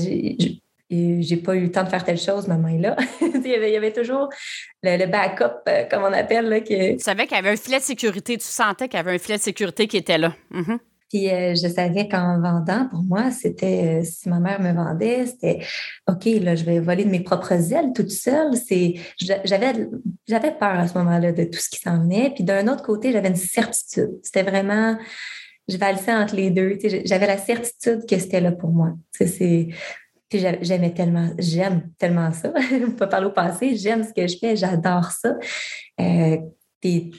[0.90, 2.96] j'ai pas eu le temps de faire telle chose, maman est là.
[3.20, 4.28] il, y avait, il, y avait, toujours
[4.82, 6.48] le, backup, euh, comme on appelle.
[6.48, 6.96] Là, que...
[6.96, 9.18] Tu savais qu'il y avait un filet de sécurité, tu sentais qu'il y avait un
[9.18, 10.34] filet de sécurité qui était là.
[10.52, 10.78] Mm-hmm.
[11.10, 15.26] Puis euh, je savais qu'en vendant, pour moi, c'était, euh, si ma mère me vendait,
[15.26, 15.58] c'était
[16.08, 18.56] OK, là, je vais voler de mes propres ailes toute seule.
[18.56, 19.88] C'est, j'avais,
[20.28, 22.30] j'avais peur à ce moment-là de tout ce qui s'en venait.
[22.32, 24.20] Puis d'un autre côté, j'avais une certitude.
[24.22, 24.96] C'était vraiment,
[25.68, 26.78] je valsais entre les deux.
[27.04, 28.92] J'avais la certitude que c'était là pour moi.
[29.12, 29.66] C'est,
[30.30, 32.52] puis j'aimais tellement, j'aime tellement ça.
[32.96, 35.36] Peut parler au passé, j'aime ce que je fais, j'adore ça.
[36.00, 36.38] Euh,
[36.80, 37.12] puis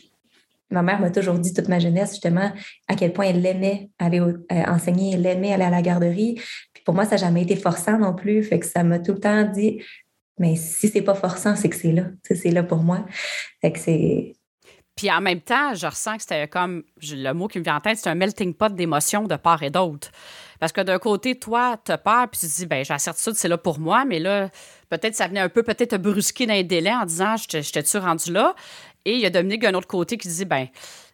[0.71, 2.51] ma mère m'a toujours dit toute ma jeunesse, justement,
[2.87, 6.35] à quel point elle aimait aller euh, enseigner, elle aimait aller à la garderie.
[6.73, 8.43] Puis pour moi, ça n'a jamais été forçant non plus.
[8.43, 9.83] Fait que ça m'a tout le temps dit,
[10.39, 12.05] mais si c'est pas forçant, c'est que c'est là.
[12.23, 13.05] C'est là pour moi.
[13.59, 14.33] Fait que c'est.
[15.01, 17.79] Puis en même temps, je ressens que c'était comme, le mot qui me vient en
[17.79, 20.11] tête, c'est un melting pot d'émotions de part et d'autre.
[20.59, 23.33] Parce que d'un côté, toi, tu peur, puis tu te dis, ben j'ai la certitude,
[23.33, 24.51] c'est là pour moi, mais là,
[24.91, 27.97] peut-être ça venait un peu, peut-être te brusquer dans les délais en disant, je t'ai-tu
[27.97, 28.53] rendu là?
[29.03, 30.67] Et il y a Dominique d'un autre côté qui dit, ben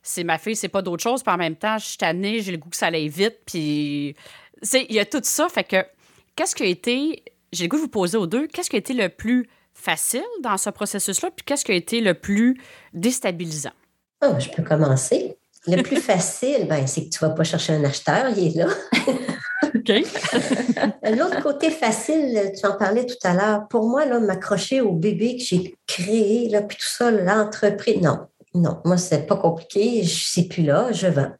[0.04, 2.52] c'est ma fille, c'est pas d'autre chose, puis en même temps, je suis tannée, j'ai
[2.52, 4.18] le goût que ça aille vite, puis
[4.74, 5.48] il y a tout ça.
[5.48, 5.78] Fait que,
[6.36, 7.24] qu'est-ce qui a été,
[7.54, 9.48] j'ai le goût de vous poser aux deux, qu'est-ce qui a été le plus
[9.78, 12.60] facile dans ce processus-là, puis qu'est-ce qui a été le plus
[12.94, 13.72] déstabilisant?
[14.26, 15.38] Oh, je peux commencer.
[15.68, 18.56] Le plus facile, ben, c'est que tu ne vas pas chercher un acheteur, il est
[18.56, 18.68] là.
[19.64, 19.92] OK.
[21.18, 25.38] L'autre côté facile, tu en parlais tout à l'heure, pour moi, là, m'accrocher au bébé
[25.38, 30.10] que j'ai créé, là, puis tout ça, l'entreprise, non, non, moi, c'est pas compliqué, je
[30.10, 31.32] suis plus là, je vends.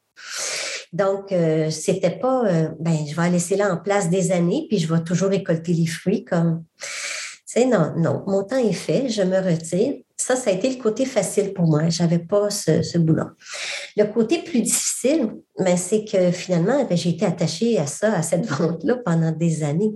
[0.94, 4.68] Donc, euh, c'était pas, euh, ben, je vais la laisser là en place des années,
[4.70, 6.64] puis je vais toujours récolter les fruits comme.
[7.66, 9.96] Non, non, mon temps est fait, je me retire.
[10.16, 11.90] Ça, ça a été le côté facile pour moi.
[11.90, 13.30] Je n'avais pas ce, ce boulot.
[13.96, 18.22] Le côté plus difficile, ben, c'est que finalement, ben, j'ai été attachée à ça, à
[18.22, 19.94] cette vente-là pendant des années.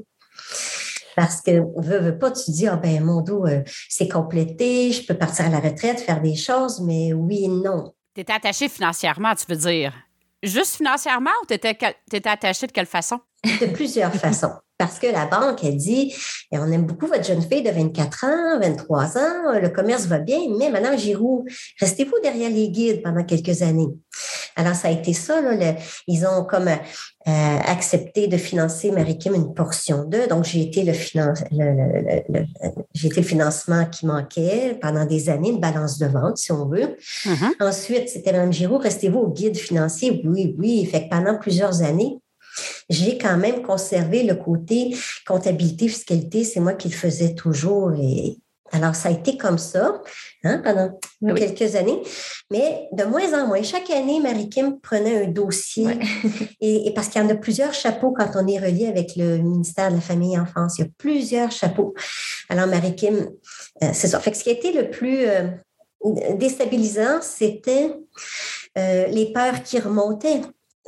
[1.15, 5.06] Parce que, veux, veux pas, tu dis, ah ben, mon dos, euh, c'est complété, je
[5.06, 7.93] peux partir à la retraite, faire des choses, mais oui, non.
[8.15, 9.93] Tu étais attachée financièrement, tu veux dire?
[10.41, 11.78] Juste financièrement ou tu étais,
[12.12, 13.19] étais attachée de quelle façon?
[13.43, 14.54] De plusieurs façons.
[14.82, 16.12] Parce que la banque, elle dit,
[16.52, 20.17] et on aime beaucoup votre jeune fille de 24 ans, 23 ans, le commerce va
[20.17, 21.46] bien, mais Madame Giroux,
[21.80, 23.89] restez-vous derrière les guides pendant quelques années.
[24.56, 25.76] Alors, ça a été ça, là,
[26.08, 26.78] ils ont comme euh,
[27.28, 30.26] accepté de financer Marie-Kim une portion d'eux.
[30.26, 30.94] Donc, j'ai été le,
[32.94, 36.65] j'ai été le financement qui manquait pendant des années, une balance de vente, si on
[36.65, 36.98] veut.
[37.26, 37.52] Mm-hmm.
[37.60, 40.24] Ensuite, c'était Mme Giroux, restez-vous au guide financier?
[40.26, 40.86] Oui, oui.
[40.86, 42.21] Fait que pendant plusieurs années,
[42.90, 44.96] j'ai quand même conservé le côté
[45.28, 47.94] comptabilité, fiscalité, c'est moi qui le faisais toujours.
[47.94, 48.38] Et
[48.74, 50.02] alors, ça a été comme ça
[50.44, 50.98] hein, pendant
[51.36, 52.02] quelques années,
[52.50, 53.62] mais de moins en moins.
[53.64, 55.88] Chaque année, Marie-Kim prenait un dossier,
[56.62, 59.90] et, parce qu'il y en a plusieurs chapeaux quand on est relié avec le ministère
[59.90, 60.78] de la Famille et Enfance.
[60.78, 61.94] Il y a plusieurs chapeaux.
[62.50, 63.30] Alors, Marie-Kim,
[63.84, 64.20] euh, c'est ça.
[64.20, 65.48] Fait que ce qui a été le plus euh,
[66.36, 67.94] déstabilisant, c'était
[68.78, 70.42] euh, les peurs qui remontaient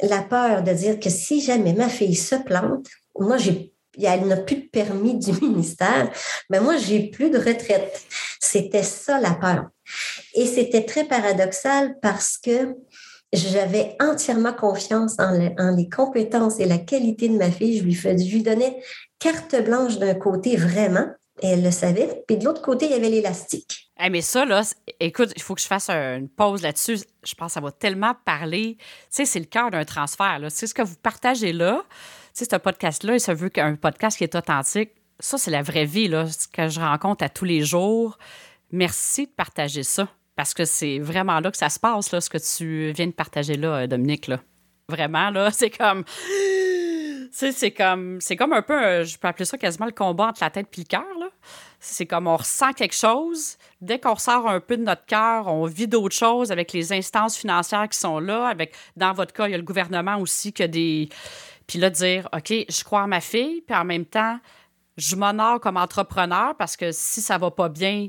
[0.04, 2.88] la peur de dire que si jamais ma fille se plante,
[3.18, 6.12] moi, j'ai elle n'a plus de permis du ministère,
[6.50, 8.02] mais moi, j'ai plus de retraite.
[8.39, 9.68] C'était ça la peur.
[10.34, 12.76] Et c'était très paradoxal parce que
[13.32, 17.80] j'avais entièrement confiance en, les compétences et la qualité de ma fille.
[17.80, 18.82] Je lui, fais, je lui donnais
[19.20, 21.08] carte blanche d'un côté, vraiment,
[21.42, 22.24] et elle le savait.
[22.28, 23.83] Puis de l'autre côté, il y avait l'élastique.
[24.10, 24.63] Mais ça, là,
[25.00, 26.98] écoute, il faut que je fasse une pause là-dessus.
[27.24, 28.78] Je pense que ça va tellement parler.
[28.80, 30.39] Tu sais, c'est le cœur d'un transfert.
[30.50, 31.84] C'est ce que vous partagez là.
[32.34, 34.92] Tu sais, ce podcast-là, il se veut qu'un podcast qui est authentique.
[35.20, 38.18] Ça, c'est la vraie vie, là, ce que je rencontre à tous les jours.
[38.72, 40.08] Merci de partager ça.
[40.36, 43.12] Parce que c'est vraiment là que ça se passe, là, ce que tu viens de
[43.12, 44.28] partager là, Dominique.
[44.28, 44.39] Là.
[44.89, 46.04] Vraiment, là, c'est comme
[47.32, 50.50] c'est comme, c'est comme un peu, je peux appeler ça quasiment le combat entre la
[50.50, 51.22] tête et le cœur.
[51.84, 53.58] C'est comme on ressent quelque chose.
[53.82, 57.36] Dès qu'on sort un peu de notre cœur, on vit d'autres choses avec les instances
[57.36, 58.48] financières qui sont là.
[58.48, 61.10] Avec, dans votre cas, il y a le gouvernement aussi qui a des.
[61.67, 64.39] Puis là, dire, OK, je crois à ma fille, puis en même temps,
[64.98, 68.08] je m'honore comme entrepreneur parce que si ça va pas bien,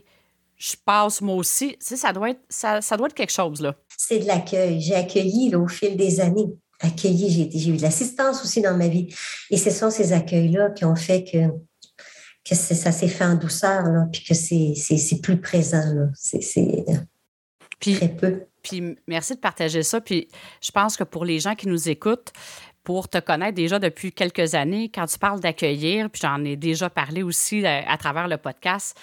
[0.56, 1.76] je passe moi aussi.
[1.80, 3.74] Ça doit être, ça, être quelque chose, là.
[3.96, 4.80] C'est de l'accueil.
[4.80, 6.54] J'ai accueilli au fil des années.
[6.80, 9.12] Accueilli, j'ai, eu de l'assistance aussi dans ma vie.
[9.50, 11.38] Et ce sont ces accueils-là qui ont fait que,
[12.44, 15.84] que ça s'est fait en douceur, là, puis que c'est, plus présent.
[15.94, 16.06] Là.
[16.14, 16.84] C'est,
[17.80, 18.44] très peu.
[18.62, 20.00] Puis merci de partager ça.
[20.00, 20.28] Puis
[20.62, 22.32] je pense que pour les gens qui nous écoutent,
[22.82, 26.90] pour te connaître déjà depuis quelques années, quand tu parles d'accueillir, puis j'en ai déjà
[26.90, 28.98] parlé aussi euh, à travers le podcast,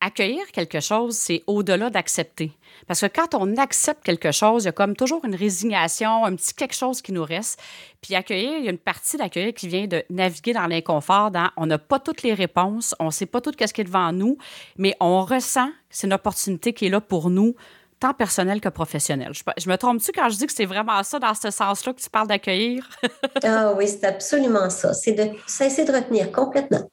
[0.00, 2.52] accueillir quelque chose, c'est au-delà d'accepter.
[2.86, 6.34] Parce que quand on accepte quelque chose, il y a comme toujours une résignation, un
[6.34, 7.60] petit quelque chose qui nous reste.
[8.00, 11.50] Puis accueillir, il y a une partie d'accueillir qui vient de naviguer dans l'inconfort, dans
[11.56, 14.12] on n'a pas toutes les réponses, on ne sait pas tout ce qui est devant
[14.12, 14.38] nous,
[14.78, 17.54] mais on ressent que c'est une opportunité qui est là pour nous,
[18.00, 19.32] tant personnel que professionnel.
[19.34, 22.08] Je, me trompe-tu quand je dis que c'est vraiment ça, dans ce sens-là, que tu
[22.08, 22.88] parles d'accueillir?
[23.44, 24.94] ah oui, c'est absolument ça.
[24.94, 26.88] C'est de cesser de retenir complètement.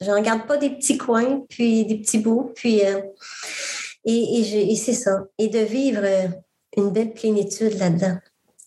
[0.00, 3.00] Je n'en garde pas des petits coins, puis des petits bouts, puis euh,
[4.04, 5.24] et, c'est ça.
[5.38, 6.28] Et de vivre euh,
[6.76, 8.18] une belle plénitude là-dedans,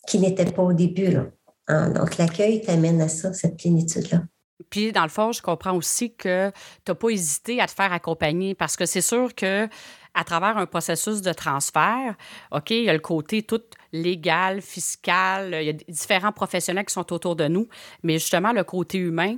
[0.07, 1.11] qui n'était pas au début.
[1.11, 1.25] Là.
[1.67, 4.23] Hein, donc l'accueil t'amène à ça, cette plénitude-là.
[4.69, 6.51] Puis, dans le fond, je comprends aussi que
[6.85, 9.67] tu n'as pas hésité à te faire accompagner parce que c'est sûr que
[10.15, 12.15] à travers un processus de transfert,
[12.51, 13.61] OK, il y a le côté tout
[13.93, 17.67] légal, fiscal, il y a différents professionnels qui sont autour de nous,
[18.03, 19.37] mais justement, le côté humain,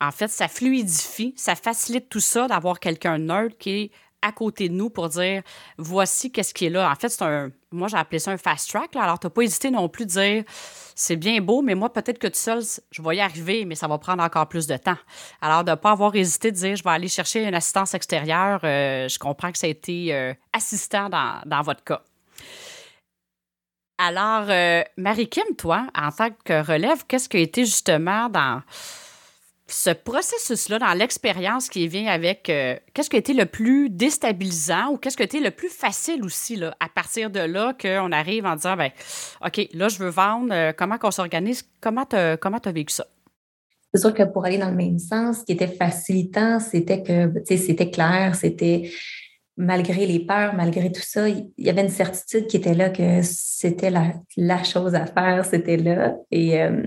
[0.00, 3.90] en fait, ça fluidifie, ça facilite tout ça d'avoir quelqu'un neutre qui est
[4.22, 5.42] à côté de nous pour dire
[5.78, 6.90] voici qu'est-ce qui est là.
[6.90, 7.50] En fait, c'est un.
[7.72, 8.96] Moi, j'ai appelé ça un fast track.
[8.96, 10.44] Alors, tu n'as pas hésité non plus de dire
[10.94, 13.88] c'est bien beau, mais moi, peut-être que tout seul, je vais y arriver, mais ça
[13.88, 14.98] va prendre encore plus de temps.
[15.40, 18.60] Alors, de ne pas avoir hésité de dire je vais aller chercher une assistance extérieure,
[18.64, 22.02] euh, je comprends que ça a été euh, assistant dans, dans, votre cas.
[23.98, 28.62] Alors, euh, Marie-Kim, toi, en tant que relève, qu'est-ce qui a été justement dans
[29.72, 34.90] ce processus-là, dans l'expérience qui vient avec, euh, qu'est-ce qui a été le plus déstabilisant
[34.92, 38.12] ou qu'est-ce qui a été le plus facile aussi, là, à partir de là, qu'on
[38.12, 38.90] arrive en disant, ben,
[39.44, 43.06] OK, là, je veux vendre, euh, comment qu'on s'organise, comment tu as vécu ça?
[43.92, 47.32] C'est sûr que pour aller dans le même sens, ce qui était facilitant, c'était que,
[47.44, 48.90] c'était clair, c'était
[49.56, 53.20] malgré les peurs, malgré tout ça, il y avait une certitude qui était là que
[53.22, 56.16] c'était la, chose à faire, c'était là.
[56.30, 56.82] Et euh,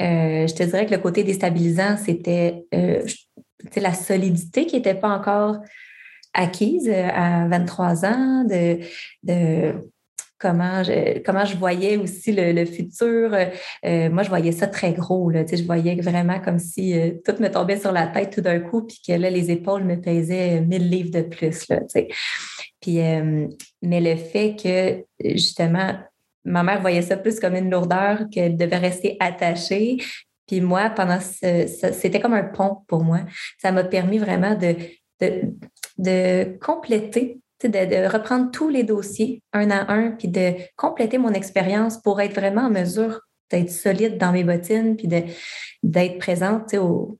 [0.00, 3.02] euh, je te dirais que le côté déstabilisant, c'était euh,
[3.76, 5.58] la solidité qui n'était pas encore
[6.32, 9.74] acquise euh, à 23 ans, de,
[10.38, 13.30] comment je, comment je voyais aussi le, futur.
[13.82, 15.30] moi, je voyais ça très gros.
[15.30, 16.94] Je voyais vraiment comme si
[17.26, 20.00] tout me tombait sur la tête tout d'un coup, puis que là, les épaules me
[20.00, 21.66] pesaient 1000 livres de plus.
[22.80, 23.00] Puis,
[23.82, 25.04] mais le fait que,
[25.36, 25.92] justement,
[26.44, 29.98] ma mère voyait ça plus comme une lourdeur qu'elle devait rester attachée.
[30.46, 33.20] Puis moi, pendant c'était comme un pont pour moi.
[33.58, 34.74] Ça m'a permis vraiment de,
[35.98, 41.98] de, compléter, de, reprendre tous les dossiers un à un, puis de compléter mon expérience
[41.98, 46.74] pour être vraiment en mesure d'être solide dans mes bottines, puis d'être présente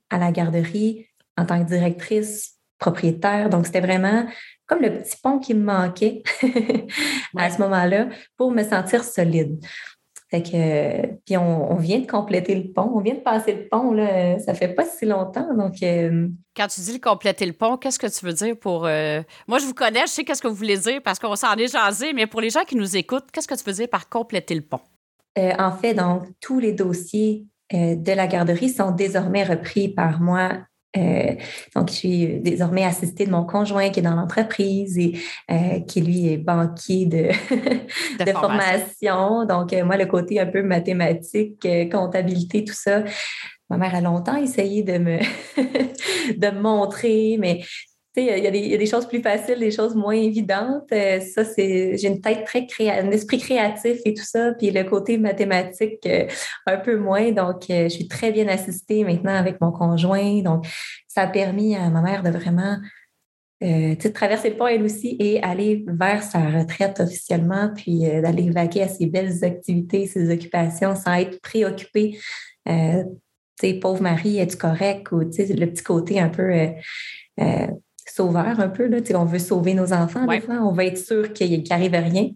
[0.09, 1.07] à la garderie
[1.37, 3.49] en tant que directrice, propriétaire.
[3.49, 4.25] Donc, c'était vraiment
[4.71, 6.23] comme le petit pont qui me manquait
[7.37, 8.07] à ce moment-là
[8.37, 9.59] pour me sentir solide.
[10.29, 13.91] Fait que, puis on, vient de compléter le pont, on vient de passer le pont,
[13.91, 15.53] là, ça fait pas si longtemps.
[15.53, 18.85] Donc, euh, Quand tu dis compléter le pont, qu'est-ce que tu veux dire pour.
[18.85, 21.53] Euh, moi, je vous connais, je sais qu'est-ce que vous voulez dire parce qu'on s'en
[21.55, 24.07] est jasé, mais pour les gens qui nous écoutent, qu'est-ce que tu veux dire par
[24.07, 24.79] compléter le pont?
[25.37, 30.59] Euh, en fait, donc, tous les dossiers de la garderie sont désormais repris par moi
[30.97, 31.35] euh,
[31.75, 35.17] donc, je suis désormais assistée de mon conjoint qui est dans l'entreprise et
[35.49, 37.29] euh, qui, lui, est banquier de,
[38.25, 39.45] de, formation.
[39.45, 43.03] Donc, euh, moi, le côté un peu mathématique, comptabilité, tout ça,
[43.69, 45.19] ma mère a longtemps essayé de me,
[46.37, 47.61] de me montrer, mais
[48.17, 50.91] il y, a des choses plus faciles, des choses moins évidentes.
[50.91, 54.69] Euh, ça, c'est, j'ai une tête très créative, un esprit créatif et tout ça, puis
[54.69, 56.27] le côté mathématique euh,
[56.67, 57.31] un peu moins.
[57.31, 60.41] Donc, euh, je suis très bien assistée maintenant avec mon conjoint.
[60.41, 60.65] Donc,
[61.07, 62.77] ça a permis à ma mère de vraiment
[64.15, 68.87] traverser le pont elle aussi et aller vers sa retraite officiellement, puis d'aller vaquer à
[68.87, 72.17] ses belles activités, ses occupations sans être préoccupée.
[72.65, 75.11] pauvre Marie, es-tu correct?
[75.11, 76.51] Ou le petit côté un peu
[78.13, 78.87] sauveur un peu.
[78.87, 78.97] Là.
[79.15, 80.55] On veut sauver nos enfants, des fois.
[80.55, 82.29] On veut être sûr qu'il n'arrive rien.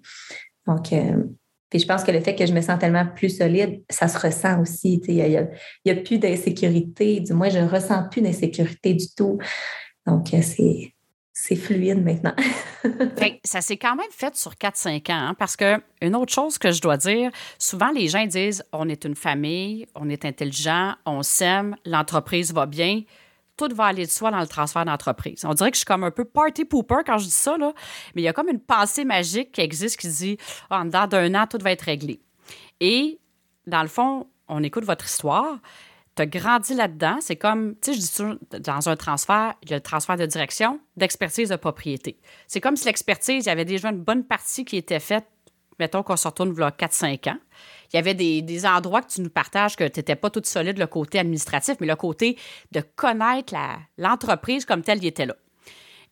[0.68, 1.24] Donc, euh,
[1.70, 4.18] puis je pense que le fait que je me sens tellement plus solide, ça se
[4.18, 5.02] ressent aussi.
[5.08, 5.16] Il
[5.86, 7.20] n'y a, plus d'insécurité.
[7.20, 9.38] Du moins, je ne ressens plus d'insécurité du tout.
[10.06, 10.96] Donc, c'est
[11.38, 12.34] c'est fluide maintenant.
[13.44, 16.72] ça s'est quand même fait sur 4-5 ans, hein, parce que une autre chose que
[16.72, 21.24] je dois dire, souvent les gens disent on est une famille, on est intelligent, on
[21.24, 23.02] s'aime, l'entreprise va bien.
[23.58, 25.46] Tout va aller de soi dans le transfert d'entreprise.
[25.46, 27.74] On dirait que je suis comme un peu party pooper quand je dis ça, là,
[28.14, 30.38] mais il y a comme une pensée magique qui existe qui dit
[30.72, 32.20] oh, en dedans d'un an, tout va être réglé.
[32.80, 33.20] Et
[33.68, 35.58] dans le fond, on écoute votre histoire,
[36.16, 37.18] tu as grandi là-dedans.
[37.22, 40.18] C'est comme, tu sais, je dis toujours, dans un transfert, il y a le transfert
[40.18, 42.20] de direction, d'expertise de propriété.
[42.48, 45.26] C'est comme si l'expertise, il y avait déjà une bonne partie qui était faite,
[45.80, 47.38] mettons qu'on se retourne voilà 4-5 ans.
[47.94, 50.78] Il y avait des, endroits que tu nous partages que tu n'étais pas toute solide,
[50.78, 52.38] le côté administratif, mais le côté
[52.72, 53.54] de connaître
[53.98, 55.36] l'entreprise comme telle, il était là.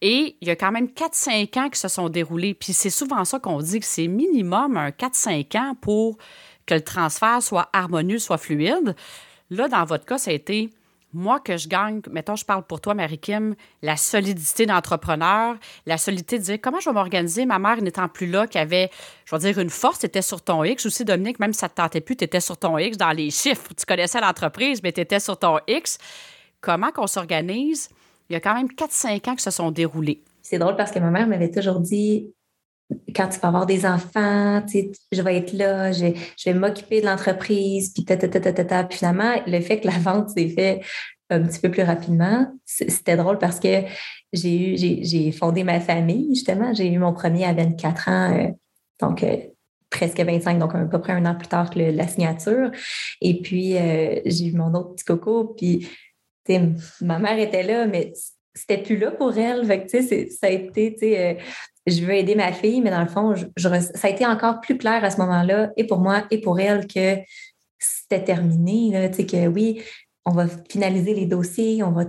[0.02, 2.54] Et il y a quand même 4-5 ans qui se sont déroulés.
[2.54, 6.18] Puis c'est souvent ça qu'on dit que c'est minimum un 4-5 ans pour
[6.66, 8.96] que le transfert soit harmonieux, soit fluide.
[9.50, 10.70] Là, dans votre cas, ça a été
[11.14, 16.40] moi que je gagne, mettons, je parle pour toi, Marie-Kim, la solidité d'entrepreneur, la solidité
[16.40, 17.46] de dire comment je vais m'organiser?
[17.46, 18.90] Ma mère n'étant plus là, qui avait,
[19.26, 20.86] je vais dire, une force, tu sur ton X.
[20.86, 23.12] Aussi, Dominique, même si ça ne te tentait plus, tu étais sur ton X dans
[23.12, 23.74] les chiffres.
[23.78, 25.98] Tu connaissais l'entreprise, mais tu étais sur ton X.
[26.62, 27.90] Comment qu'on s'organise?
[28.30, 30.22] Il y a quand même 4-5 ans que se sont déroulés.
[30.42, 32.34] C'est drôle parce que ma mère m'avait toujours dit
[33.16, 36.14] quand tu vas avoir des enfants, je vais être là, je,
[36.46, 39.88] vais m'occuper de l'entreprise, puis ta, ta, ta, ta, ta, Puis finalement, le fait que
[39.88, 40.82] la vente s'est fait
[41.30, 43.84] un petit peu plus rapidement, c'était drôle parce que
[44.32, 46.74] j'ai j'ai fondé ma famille, justement.
[46.74, 48.48] J'ai eu mon premier à 24 ans, euh,
[49.00, 49.38] donc euh,
[49.90, 52.72] presque 25, donc à peu près un an plus tard que la signature.
[53.22, 55.88] Et puis, euh, j'ai eu mon autre petit coco, puis
[57.02, 58.14] ma mère était là, mais
[58.54, 59.66] c'était plus là pour elle.
[59.66, 61.38] Fait que, ça a été,
[61.86, 65.04] je veux aider ma fille, mais dans le fond, ça a été encore plus clair
[65.04, 67.18] à ce moment-là, et pour moi et pour elle, que
[67.80, 68.92] c'était terminé.
[68.92, 69.82] Là, que oui,
[70.26, 72.06] on va finaliser les dossiers, on va,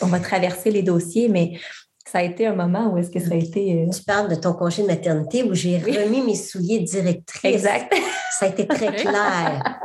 [0.00, 1.58] on va traverser les dossiers, mais
[2.06, 3.82] ça a été un moment où est-ce que ça a été.
[3.82, 7.54] Euh, tu parles de ton congé de maternité où j'ai remis mes souliers directrices.
[7.54, 7.94] Exact.
[8.38, 9.80] Ça a été très clair.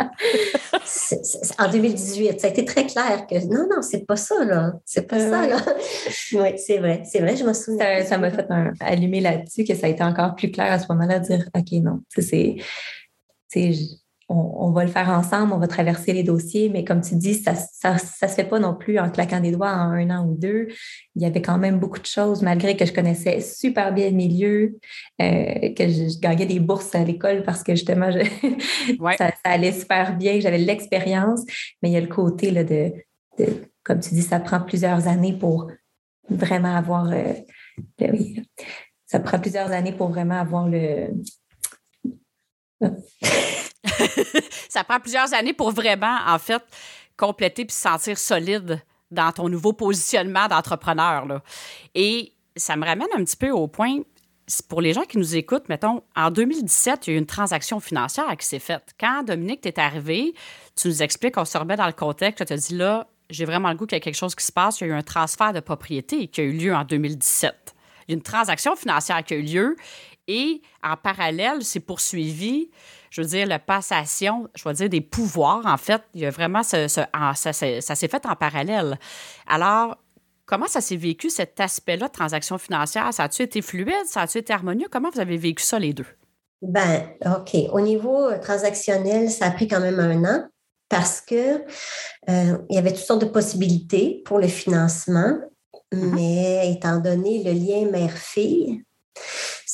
[1.58, 4.74] en 2018, ça a été très clair que non, non, c'est pas ça, là.
[4.86, 5.58] C'est pas ça, là.
[6.34, 7.04] oui, c'est vrai.
[7.06, 8.04] C'est vrai, je m'en souviens.
[8.04, 10.88] Ça m'a fait un, allumer là-dessus que ça a été encore plus clair à ce
[10.92, 12.58] moment-là, de dire OK, non, c'est
[14.30, 17.54] on, va le faire ensemble, on va traverser les dossiers, mais comme tu dis, ça
[17.54, 20.68] ne se fait pas non plus en claquant des doigts en un an ou deux.
[21.16, 24.16] Il y avait quand même beaucoup de choses, malgré que je connaissais super bien le
[24.16, 24.78] milieu,
[25.20, 28.12] euh, que je, gagnais des bourses à l'école parce que justement,
[29.18, 31.44] ça, allait super bien, j'avais l'expérience,
[31.82, 32.94] mais il y a le côté là, de,
[33.84, 35.72] comme tu dis, ça prend plusieurs années pour
[36.30, 37.12] vraiment avoir...
[37.12, 37.34] Euh,
[39.08, 41.08] ça prend plusieurs années pour vraiment avoir le...
[44.70, 46.64] ça prend plusieurs années pour vraiment, en fait,
[47.18, 51.42] compléter puis se sentir solide dans ton nouveau positionnement d'entrepreneur.
[51.96, 54.00] Et ça me ramène un petit peu au point,
[54.68, 57.80] pour les gens qui nous écoutent, mettons, en 2017, il y a eu une transaction
[57.80, 58.94] financière qui s'est faite.
[59.00, 60.34] Quand Dominique t'es arrivé,
[60.76, 63.70] tu nous expliques, on se remet dans le contexte, tu as dit là, j'ai vraiment
[63.70, 64.82] le goût qu'il y a quelque chose qui se passe.
[64.82, 67.76] Il y a eu un transfert de propriété qui a eu lieu en 2017.
[68.08, 69.76] Il y a une transaction financière qui a eu lieu
[70.30, 72.70] et en parallèle, c'est poursuivi
[73.10, 76.30] je veux dire, la passation, je veux dire, des pouvoirs, en fait, il y a
[76.30, 79.00] vraiment ce, ça, s'est fait en parallèle.
[79.48, 79.98] Alors,
[80.46, 83.12] comment ça s'est vécu, cet aspect-là de transaction financière?
[83.14, 84.06] Ça a-tu été fluide?
[84.06, 84.88] Ça a-tu été harmonieux?
[84.90, 86.06] Comment vous avez vécu ça, les deux?
[86.62, 87.56] Ben, OK.
[87.72, 90.48] Au niveau euh, transactionnel, ça a pris quand même un an
[90.90, 91.62] parce que
[92.30, 95.38] euh, il y avait toutes sortes de possibilités pour le financement,
[95.94, 96.14] mm-hmm.
[96.14, 98.84] mais étant donné le lien mère-fille,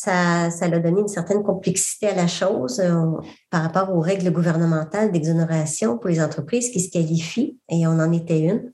[0.06, 3.04] ça, ça a donné une certaine complexité à la chose euh,
[3.50, 8.12] par rapport aux règles gouvernementales d'exonération pour les entreprises qui se qualifient, et on en
[8.12, 8.72] était une.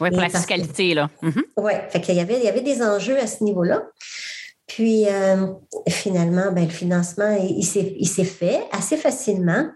[0.00, 1.10] Oui, pour la fiscalité, là.
[1.22, 1.42] Mhm.
[1.56, 1.72] Oui,
[2.08, 3.82] il y avait, il y avait des enjeux à ce niveau-là.
[4.66, 5.48] Puis, euh,
[5.88, 9.68] finalement, ben, le financement, il, il s'est fait assez facilement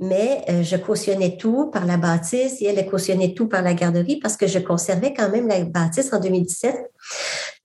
[0.00, 4.18] mais euh, je cautionnais tout par la bâtisse et elle cautionnait tout par la garderie
[4.18, 6.74] parce que je conservais quand même la bâtisse en 2017.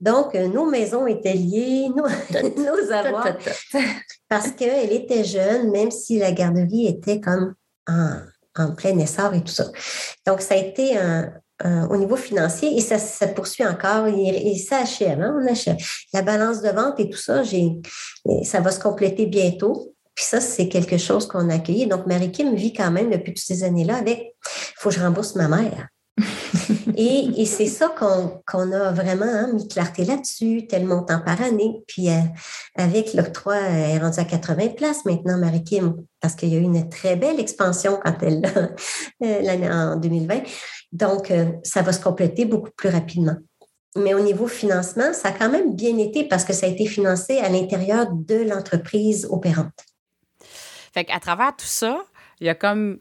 [0.01, 3.38] Donc, euh, nos maisons étaient liées, nos, nos avoirs,
[4.30, 7.55] parce qu'elle était jeune, même si la garderie était comme
[7.88, 9.66] en, plein essor et tout ça.
[10.26, 11.32] Donc, ça a été un,
[11.89, 15.78] au niveau financier et ça, ça poursuit encore et, ça achève, hein, on achève.
[16.13, 17.43] La balance de vente et tout ça,
[18.43, 19.94] ça va se compléter bientôt.
[20.16, 21.88] Puis ça, c'est quelque chose qu'on a accueilli.
[21.88, 25.36] Donc, Marie-Kim vit quand même depuis toutes ces années-là avec il faut que je rembourse
[25.36, 25.88] ma mère.
[26.95, 31.84] et, c'est ça qu'on a vraiment hein, mis clarté là-dessus, tel montant par année.
[31.88, 32.20] Puis euh,
[32.76, 36.63] avec l'octroi, elle est rendue à 80 places maintenant, Marie-Kim, parce qu'il y a eu
[36.63, 38.41] une très belle expansion quand elle
[39.24, 40.43] euh, l'année en 2020.
[40.93, 43.36] Donc, euh, ça va se compléter beaucoup plus rapidement.
[43.97, 46.86] mais au niveau financement, ça a quand même bien été parce que ça a été
[46.86, 49.74] financé à l'intérieur de l'entreprise opérante.
[50.95, 52.05] Fait qu'à travers tout ça,
[52.39, 52.99] il y a comme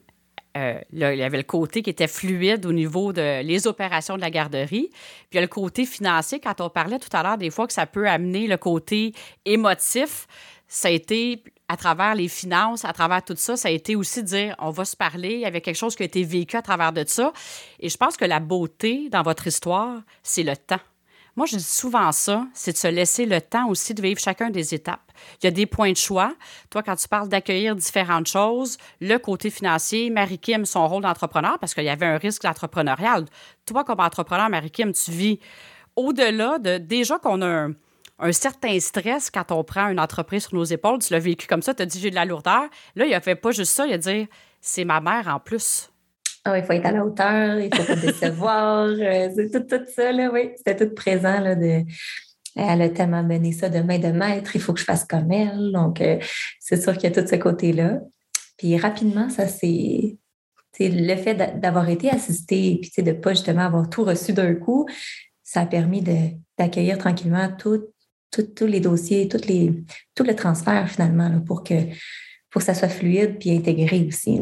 [0.56, 4.20] euh, il y avait le côté qui était fluide au niveau de les opérations de
[4.20, 4.90] la garderie.
[4.90, 7.68] Puis il y a le côté financier, quand on parlait tout à l'heure, des fois
[7.68, 9.12] que ça peut amener le côté
[9.44, 10.26] émotif.
[10.66, 14.24] Ça a été à travers les finances, à travers tout ça, ça a été aussi
[14.24, 15.44] dire on va se parler.
[15.44, 17.32] Avait quelque chose qui a été vécu à travers de ça.
[17.78, 20.80] Et je pense que la beauté dans votre histoire, c'est le temps.
[21.36, 24.50] Moi, je dis souvent ça, c'est de se laisser le temps aussi de vivre chacun
[24.50, 25.12] des étapes.
[25.42, 26.32] Il y a des points de choix.
[26.70, 31.74] Toi, quand tu parles d'accueillir différentes choses, le côté financier, Marie-Kim, son rôle d'entrepreneur, parce
[31.74, 33.24] qu'il y avait un risque entrepreneurial.
[33.66, 35.40] Toi, comme entrepreneur, Marie-Kim, tu vis
[35.96, 37.68] au-delà de déjà qu'on a
[38.18, 41.00] un, certain stress quand on prend une entreprise sur nos épaules.
[41.00, 42.62] Tu l'as vécu comme ça, tu as dit j'ai de la lourdeur.
[42.94, 44.28] Là, il a fait pas juste ça, il a dit
[44.60, 45.90] c'est ma mère en plus.
[46.44, 48.88] Ah, il faut être à la hauteur, il faut pas décevoir.
[48.88, 50.50] Euh, c'est tout, tout ça, là, oui.
[50.56, 51.40] C'était tout présent.
[51.40, 51.84] Là, de,
[52.56, 55.30] elle a tellement mené ça de main de maître, il faut que je fasse comme
[55.32, 55.72] elle.
[55.72, 56.18] Donc, euh,
[56.60, 58.00] c'est sûr qu'il y a tout ce côté-là.
[58.56, 60.18] Puis rapidement, ça c'est
[60.80, 64.86] le fait d'avoir été assisté puis de ne pas justement avoir tout reçu d'un coup,
[65.42, 66.02] ça a permis
[66.58, 69.72] d'accueillir tranquillement tous les dossiers, toutes les,
[70.14, 71.74] tout le transfert finalement pour, que,
[72.50, 74.40] pour que ça soit fluide puis intégré aussi.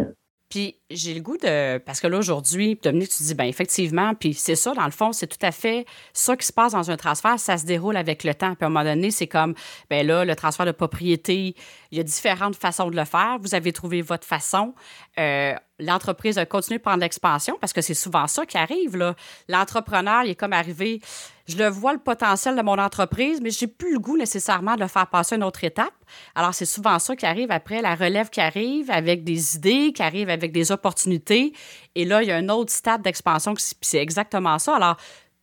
[0.53, 1.79] Puis j'ai le goût de.
[1.79, 5.11] Parce que là, aujourd'hui, Dominique, tu dis, bien, effectivement, puis c'est ça, dans le fond,
[5.15, 8.23] c'est tout à fait ça qui se passe dans un transfert, ça se déroule avec
[8.23, 8.55] le temps.
[8.55, 9.55] Puis à un moment donné, c'est comme,
[9.89, 11.57] bien là, le transfert de propriété,
[11.91, 13.39] il y a différentes façons de le faire.
[13.41, 14.75] Vous avez trouvé votre façon.
[15.19, 19.15] Euh, l'entreprise a continué de prendre l'expansion parce que c'est souvent ça qui arrive.
[19.49, 21.01] L'entrepreneur, il est comme arrivé
[21.49, 24.81] je le vois le potentiel de mon entreprise, mais j'ai plus le goût nécessairement de
[24.81, 25.93] le faire passer à une autre étape.
[26.35, 30.03] Alors, c'est souvent ça qui arrive après, la relève qui arrive avec des idées, qui
[30.03, 31.53] arrive avec des opportunités.
[31.95, 34.77] Et là, il y a un autre stade d'expansion, c'est exactement ça.
[34.77, 34.97] Alors,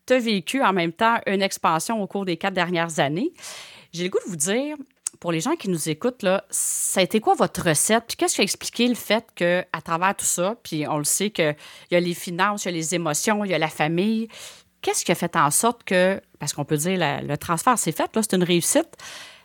[0.06, 3.34] tu as vécu en même temps une expansion au cours des quatre dernières années.
[3.94, 4.76] J'ai le goût de vous dire,
[5.20, 8.06] pour les gens qui nous écoutent, là, ça a été quoi votre recette?
[8.08, 11.30] Puis qu'est-ce qui a expliqué le fait qu'à travers tout ça, puis on le sait
[11.30, 11.56] qu'il
[11.92, 14.30] y a les finances, il y a les émotions, il y a la famille,
[14.82, 18.16] Qu'est-ce qui a fait en sorte que, parce qu'on peut dire le transfert s'est fait,
[18.16, 18.90] là, c'est une réussite.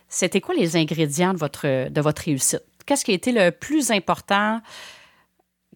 [0.07, 2.63] C'était quoi les ingrédients de votre, de votre réussite?
[2.85, 4.61] Qu'est-ce qui a été le plus important?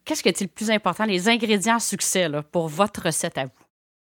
[0.06, 3.52] Qu'est-ce qui a été le plus important, les ingrédients succès pour votre recette à vous?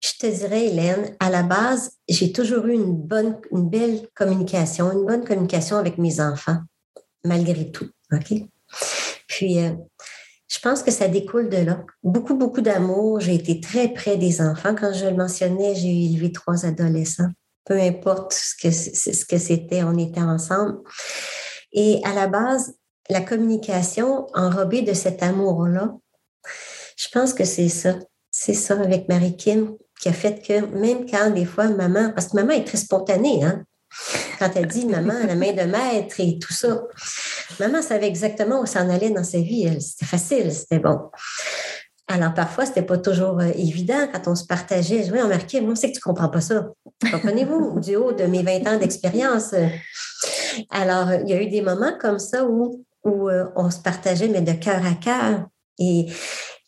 [0.03, 4.91] Je te dirais, Hélène, à la base, j'ai toujours eu une bonne, une belle communication,
[4.93, 6.59] une bonne communication avec mes enfants,
[7.25, 7.91] malgré tout.
[8.13, 8.33] OK?
[9.27, 9.73] Puis, euh,
[10.51, 11.85] je pense que ça découle de là.
[12.03, 13.21] Beaucoup, beaucoup d'amour.
[13.21, 14.75] J'ai été très près des enfants.
[14.75, 17.31] Quand je le mentionnais, j'ai élevé trois adolescents.
[17.65, 18.57] Peu importe ce
[19.25, 20.79] que, c'était, on était ensemble.
[21.73, 22.75] Et à la base,
[23.09, 25.97] la communication enrobée de cet amour-là,
[26.97, 27.95] je pense que c'est ça.
[28.33, 32.37] C'est ça avec Marie-Kim qui a fait que même quand des fois maman, parce que
[32.37, 33.63] maman est très spontanée, hein?
[34.39, 36.83] Quand elle dit maman, la main de maître et tout ça,
[37.59, 39.81] maman savait exactement où s'en allait dans sa vie.
[39.81, 41.11] C'était facile, c'était bon.
[42.09, 45.05] Alors, parfois, c'était pas toujours euh, évident quand on se partageait.
[45.05, 46.69] Je dis, remarqué, moi, c'est que tu comprends pas ça.
[47.09, 49.55] Comprenez-vous, du haut de mes 20 ans d'expérience.
[50.71, 54.41] Alors, il y a eu des moments comme ça où, euh, on se partageait, mais
[54.41, 55.47] de cœur à cœur.
[55.79, 56.07] Et,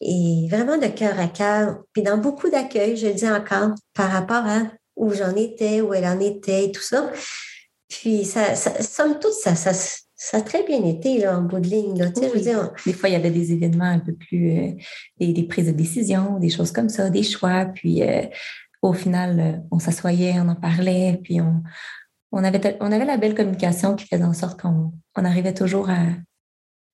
[0.00, 1.78] et vraiment de cœur à cœur.
[1.92, 4.62] Puis dans beaucoup d'accueil, je le dis encore, par rapport à
[4.94, 7.10] où j'en étais, où elle en était, tout ça.
[7.88, 9.72] Puis, ça, somme toute, ça, ça,
[10.22, 11.98] ça, a très bien été là, en bout de ligne.
[11.98, 12.08] Là.
[12.10, 14.72] Des fois, il y avait des événements un peu plus, euh,
[15.18, 17.64] des, prises de décision, des choses comme ça, des choix.
[17.66, 18.22] Puis, euh,
[18.82, 21.62] au final, euh, on s'assoyait, on en parlait, puis on,
[22.30, 25.90] on, avait, on avait la belle communication qui faisait en sorte qu'on on arrivait toujours
[25.90, 26.06] à,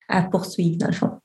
[0.07, 1.19] à poursuivre, dans le fond.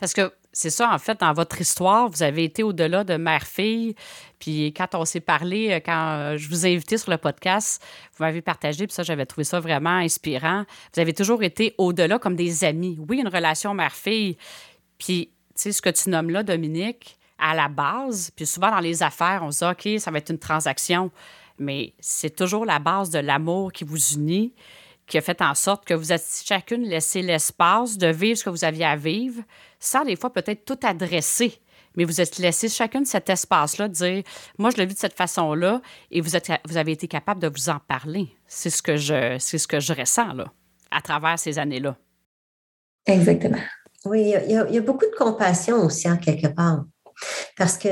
[0.00, 3.94] Parce que c'est ça, en fait, dans votre histoire, vous avez été au-delà de mère-fille.
[4.40, 7.82] Puis quand on s'est parlé, euh, quand euh, je vous ai invité sur le podcast,
[8.16, 10.64] vous m'avez partagé, puis ça, j'avais trouvé ça vraiment inspirant.
[10.92, 12.98] Vous avez toujours été au-delà comme des amis.
[13.08, 14.36] Oui, une relation mère-fille.
[14.98, 18.80] Puis, tu sais, ce que tu nommes là, Dominique, à la base, puis souvent dans
[18.80, 21.12] les affaires, on se dit, OK, ça va être une transaction.
[21.58, 24.52] Mais c'est toujours la base de l'amour qui vous unit
[25.10, 28.50] qui a fait en sorte que vous êtes chacune laissé l'espace de vivre ce que
[28.50, 29.42] vous aviez à vivre,
[29.80, 31.60] sans des fois peut-être tout adresser.
[31.96, 34.22] Mais vous êtes laissé chacune cet espace-là de dire
[34.56, 35.82] Moi, je l'ai vu de cette façon-là
[36.12, 38.28] et vous, êtes, vous avez été capable de vous en parler.
[38.46, 40.52] C'est ce que je, c'est ce que je ressens là,
[40.92, 41.96] à travers ces années-là.
[43.06, 43.58] Exactement.
[44.04, 46.84] Oui, il y, a, beaucoup de compassion aussi en quelque part.
[47.56, 47.88] Parce que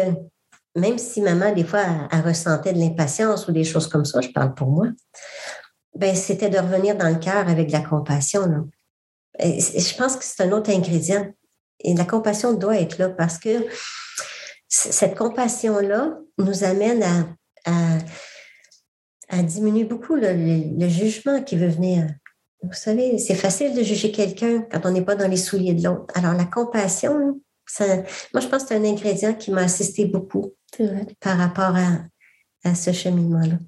[0.76, 4.28] même si maman, des fois, elle ressentait de l'impatience ou des choses comme ça, je
[4.28, 4.86] parle pour moi,
[5.98, 8.46] ben, c'était de revenir dans le cœur avec de la compassion.
[8.46, 8.60] Là.
[9.40, 11.28] je pense que c'est un autre ingrédient.
[11.80, 13.66] Et la compassion doit être là parce que
[14.68, 17.04] cette compassion-là nous amène
[17.64, 22.06] à, diminue beaucoup le, jugement qui veut venir.
[22.62, 25.84] Vous savez, c'est facile de juger quelqu'un quand on n'est pas dans les souliers de
[25.84, 26.06] l'autre.
[26.14, 27.86] Alors, la compassion, ça,
[28.32, 30.54] moi, je pense que c'est un ingrédient qui m'a assisté beaucoup
[31.20, 32.04] par rapport à,
[32.64, 33.58] à ce cheminement-là.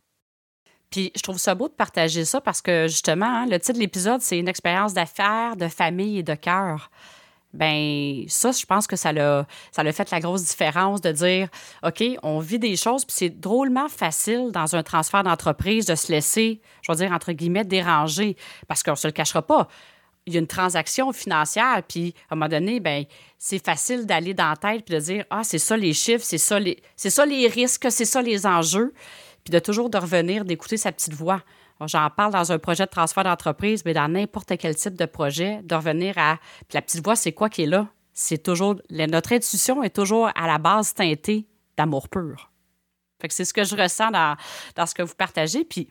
[0.91, 3.79] Puis je trouve ça beau de partager ça parce que justement, hein, le titre de
[3.79, 6.91] l'épisode, c'est une expérience d'affaires, de famille et de cœur.
[7.53, 11.49] Ben ça, je pense que ça l'a, ça l'a fait la grosse différence de dire,
[11.85, 16.13] OK, on vit des choses, puis c'est drôlement facile dans un transfert d'entreprise de se
[16.13, 18.37] laisser, je veux dire, entre guillemets, déranger,
[18.69, 19.67] parce qu'on ne se le cachera pas.
[20.27, 23.05] Il y a une transaction financière, puis à un moment donné, ben
[23.37, 26.39] c'est facile d'aller dans la tête puis de dire, ah, c'est ça les chiffres, c'est
[26.39, 28.93] ça les, c'est ça les risques, c'est ça les enjeux
[29.51, 31.43] de toujours de revenir, d'écouter sa petite voix.
[31.87, 35.61] J'en parle dans un projet de transfert d'entreprise, mais dans n'importe quel type de projet,
[35.63, 36.39] de revenir à.
[36.73, 37.89] La petite voix, c'est quoi qui est là?
[38.13, 38.77] C'est toujours.
[38.91, 41.47] Notre intuition est toujours à la base teintée
[41.77, 42.51] d'amour pur.
[43.21, 44.37] Fait que c'est ce que je ressens dans,
[44.87, 45.65] ce que vous partagez.
[45.65, 45.89] Puis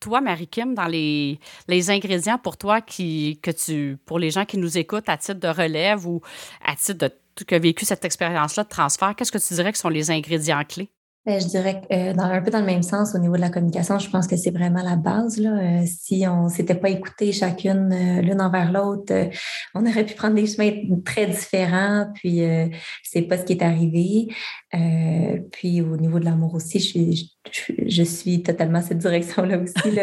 [0.00, 1.38] toi, Marie-Kim, dans les,
[1.68, 5.40] les, ingrédients pour toi qui, que tu, pour les gens qui nous écoutent à titre
[5.40, 6.20] de relève ou
[6.64, 7.10] à titre de
[7.46, 10.90] que vécu cette expérience-là de transfert, qu'est-ce que tu dirais que sont les ingrédients clés?
[11.24, 13.40] Ben, je dirais que euh, dans, un peu dans le même sens, au niveau de
[13.40, 15.38] la communication, je pense que c'est vraiment la base.
[15.38, 15.50] Là.
[15.50, 19.14] Euh, si on s'était pas écouté chacune euh, l'une envers l'autre,
[19.72, 20.72] on aurait pu prendre des chemins
[21.04, 22.06] très différents.
[22.16, 22.42] Puis
[23.04, 24.34] c'est pas ce qui est arrivé.
[25.52, 27.32] puis au niveau de l'amour aussi, je suis,
[27.86, 29.96] je, suis totalement cette direction-là aussi.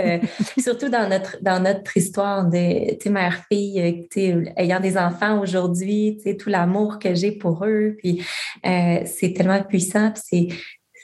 [0.61, 4.07] surtout dans notre dans notre histoire de mère-fille,
[4.55, 7.97] ayant des enfants aujourd'hui, tout l'amour que j'ai pour eux.
[7.97, 8.23] Puis
[8.63, 10.11] c'est tellement puissant.
[10.11, 10.55] Puis c'est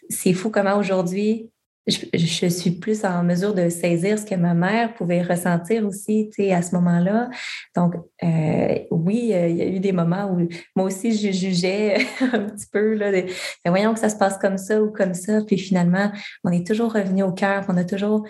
[0.09, 1.49] c'est fou comment aujourd'hui,
[1.87, 6.61] je, suis plus en mesure de saisir ce que ma mère pouvait ressentir aussi à
[6.61, 7.29] ce moment-là.
[7.75, 11.97] Donc, euh, oui, euh, il y a eu des moments où moi aussi, je jugeais
[12.21, 13.27] un petit peu, là, mais
[13.65, 15.41] voyons que ça se passe comme ça ou comme ça.
[15.45, 16.11] Puis finalement,
[16.43, 18.27] on est toujours revenu au cœur, on a toujours,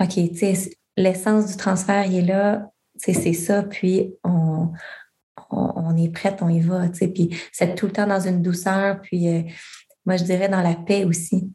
[0.00, 0.18] OK,
[0.96, 4.72] l'essence du transfert, il est là, c'est ça, puis on,
[5.50, 9.28] on, est prête, on y va, puis c'est tout le temps dans une douceur, puis...
[9.28, 9.42] Euh,
[10.08, 11.52] moi, je dirais dans la paix aussi,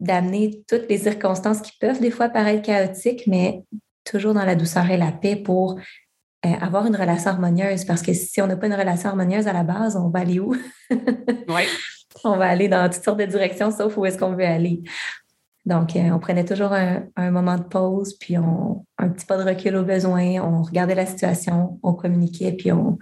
[0.00, 3.62] d'amener toutes les circonstances qui peuvent des fois paraître chaotiques, mais
[4.04, 5.78] toujours dans la douceur et la paix pour
[6.44, 7.84] euh, avoir une relation harmonieuse.
[7.84, 10.40] Parce que si on n'a pas une relation harmonieuse à la base, on va aller
[10.40, 10.56] où?
[10.90, 11.62] oui.
[12.24, 14.82] On va aller dans toutes sortes de directions, sauf où est-ce qu'on veut aller.
[15.64, 19.48] Donc, euh, on prenait toujours un, moment de pause, puis on, un petit pas de
[19.48, 22.98] recul au besoin, on regardait la situation, on communiquait, puis on,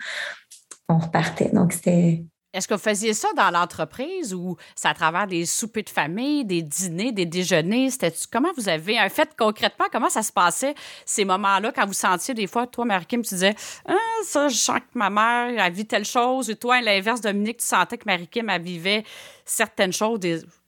[0.90, 1.50] on repartait.
[1.54, 5.84] Donc, c'était est-ce que vous faisiez ça dans l'entreprise ou c'est à travers des soupers
[5.84, 7.90] de famille, des dîners, des déjeuners?
[8.32, 9.84] comment vous avez fait concrètement?
[9.92, 10.74] Comment ça se passait
[11.04, 13.54] ces moments-là quand vous sentiez des fois, toi, Marie-Kim, tu disais
[13.86, 13.94] ah,
[14.24, 17.58] ça, je sens que ma mère a vu telle chose, et toi, à l'inverse, Dominique,
[17.58, 19.04] tu sentais que Marie-Kim vivait
[19.44, 20.20] certaines choses,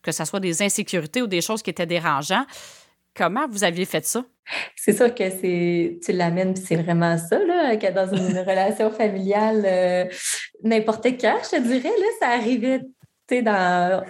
[0.03, 2.47] que ce soit des insécurités ou des choses qui étaient dérangeantes.
[3.21, 4.25] Comment vous aviez fait ça?
[4.75, 9.63] C'est sûr que c'est tu l'amènes, c'est vraiment ça, là, que dans une relation familiale,
[9.67, 10.05] euh,
[10.65, 12.81] n'importe quand, je te dirais, là, ça arrivait
[13.43, 14.03] dans,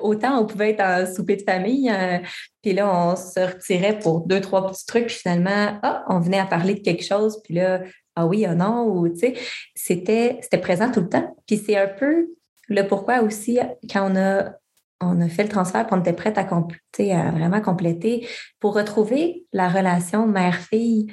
[0.00, 2.18] autant on pouvait être en souper de famille, euh,
[2.60, 6.40] puis là, on se retirait pour deux, trois petits trucs, puis finalement, ah, on venait
[6.40, 7.82] à parler de quelque chose, puis là,
[8.16, 9.34] ah oui, ah non, ou tu sais,
[9.76, 11.36] c'était, c'était présent tout le temps.
[11.46, 12.26] Puis c'est un peu
[12.68, 14.56] le pourquoi aussi, quand on a
[15.00, 18.26] on a fait le transfert, puis on était prête à, compléter, à vraiment compléter
[18.60, 21.12] pour retrouver la relation mère-fille,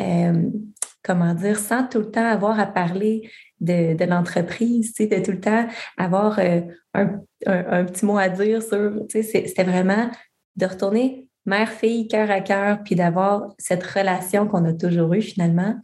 [0.00, 0.48] euh,
[1.02, 5.40] comment dire, sans tout le temps avoir à parler de, de l'entreprise, de tout le
[5.40, 5.66] temps
[5.98, 6.60] avoir euh,
[6.94, 10.10] un, petit mot à dire sur, c'était vraiment
[10.56, 15.74] de retourner mère-fille, cœur à cœur, puis d'avoir cette relation qu'on a toujours eue finalement.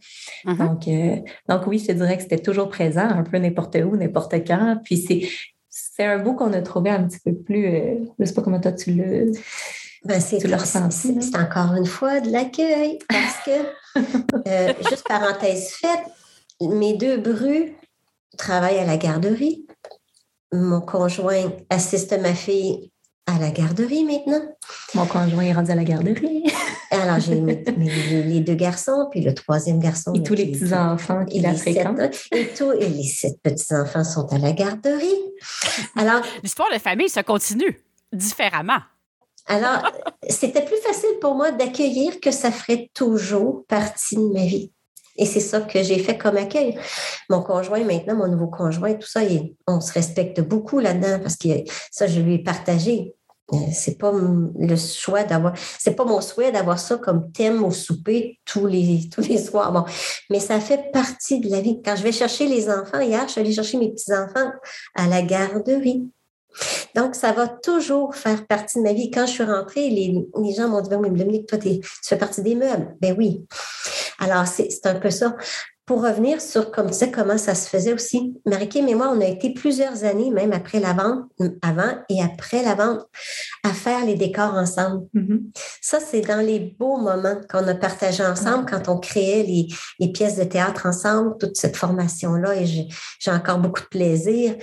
[0.45, 0.57] Mm-hmm.
[0.57, 1.15] Donc, euh,
[1.49, 4.77] donc oui, je te dirais que c'était toujours présent, un peu n'importe où, n'importe quand.
[4.83, 5.27] Puis c'est
[5.69, 7.65] c'est un bout qu'on a trouvé un petit peu plus.
[7.65, 9.31] Euh, je ne sais pas comment toi tu le.
[10.05, 13.99] Ben, c'est C'est encore une fois de l'accueil parce que,
[14.47, 16.05] euh, juste parenthèse faite,
[16.61, 17.73] mes deux brus
[18.37, 19.67] travaillent à la garderie.
[20.51, 22.91] Mon conjoint assiste ma fille
[23.35, 24.41] à la garderie maintenant.
[24.95, 26.43] Mon conjoint est rendu à la garderie.
[26.91, 27.35] Alors, j'ai
[28.23, 30.13] les deux garçons, puis le troisième garçon.
[30.13, 31.99] Et tous les petits-enfants qui la fréquentent.
[32.31, 35.21] Et, tous, et les sept petits-enfants sont à la garderie.
[35.95, 36.21] Alors.
[36.41, 37.79] L'histoire de famille se continue
[38.11, 38.79] différemment.
[39.45, 39.91] Alors,
[40.27, 44.71] c'était plus facile pour moi d'accueillir que ça ferait toujours partie de ma vie.
[45.17, 46.79] Et c'est ça que j'ai fait comme accueil.
[47.29, 49.21] Mon conjoint, maintenant, mon nouveau conjoint, tout ça,
[49.67, 51.49] on se respecte beaucoup là-dedans parce que
[51.91, 53.15] ça, je lui ai partagé.
[53.53, 57.71] Euh, c'est pas le choix d'avoir, c'est pas mon souhait d'avoir ça comme thème au
[57.71, 59.71] souper tous les, tous les soirs.
[59.71, 59.85] Bon,
[60.29, 61.81] mais ça fait partie de la vie.
[61.83, 64.51] Quand je vais chercher les enfants, hier, je suis allée chercher mes petits-enfants
[64.95, 66.07] à la garderie.
[66.95, 69.11] Donc, ça va toujours faire partie de ma vie.
[69.11, 72.41] Quand je suis rentrée, les, gens m'ont dit, ben oui, Dominique, toi, tu fais partie
[72.41, 72.95] des meubles.
[73.01, 73.45] Ben oui.
[74.19, 75.35] Alors, c'est un peu ça
[75.89, 79.19] pour revenir sur, comme tu sais, comment ça se faisait aussi, Marie-Kim et moi, on
[79.21, 81.23] a été plusieurs années, même après la vente,
[81.63, 83.07] avant et après la vente,
[83.63, 85.07] à faire les décors ensemble.
[85.15, 85.39] Mm-hmm.
[85.81, 90.37] Ça, c'est dans les beaux moments qu'on a partagé ensemble, quand on créait les, pièces
[90.37, 94.57] de théâtre ensemble, toute cette formation-là, et j'ai encore beaucoup de plaisir.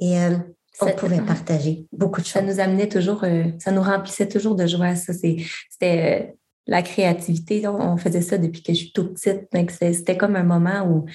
[0.00, 0.38] Et euh,
[0.80, 2.32] on pouvait partager beaucoup de choses.
[2.32, 4.96] Ça nous amenait toujours, euh, ça nous remplissait toujours de joie.
[4.96, 6.32] Ça, c'était euh,
[6.66, 9.48] la créativité, on, faisait ça depuis que je suis toute petite.
[9.70, 11.06] C'était comme un moment où,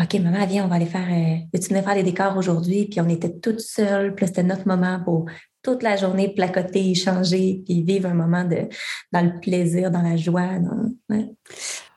[0.00, 2.86] OK, maman, viens, on va aller faire, euh, tu venir faire les décors aujourd'hui?
[2.86, 5.26] Puis on était toutes seules, puis c'était notre moment pour
[5.62, 8.68] toute la journée placoter, échanger, puis vivre un moment de,
[9.12, 10.48] dans le plaisir, dans la joie.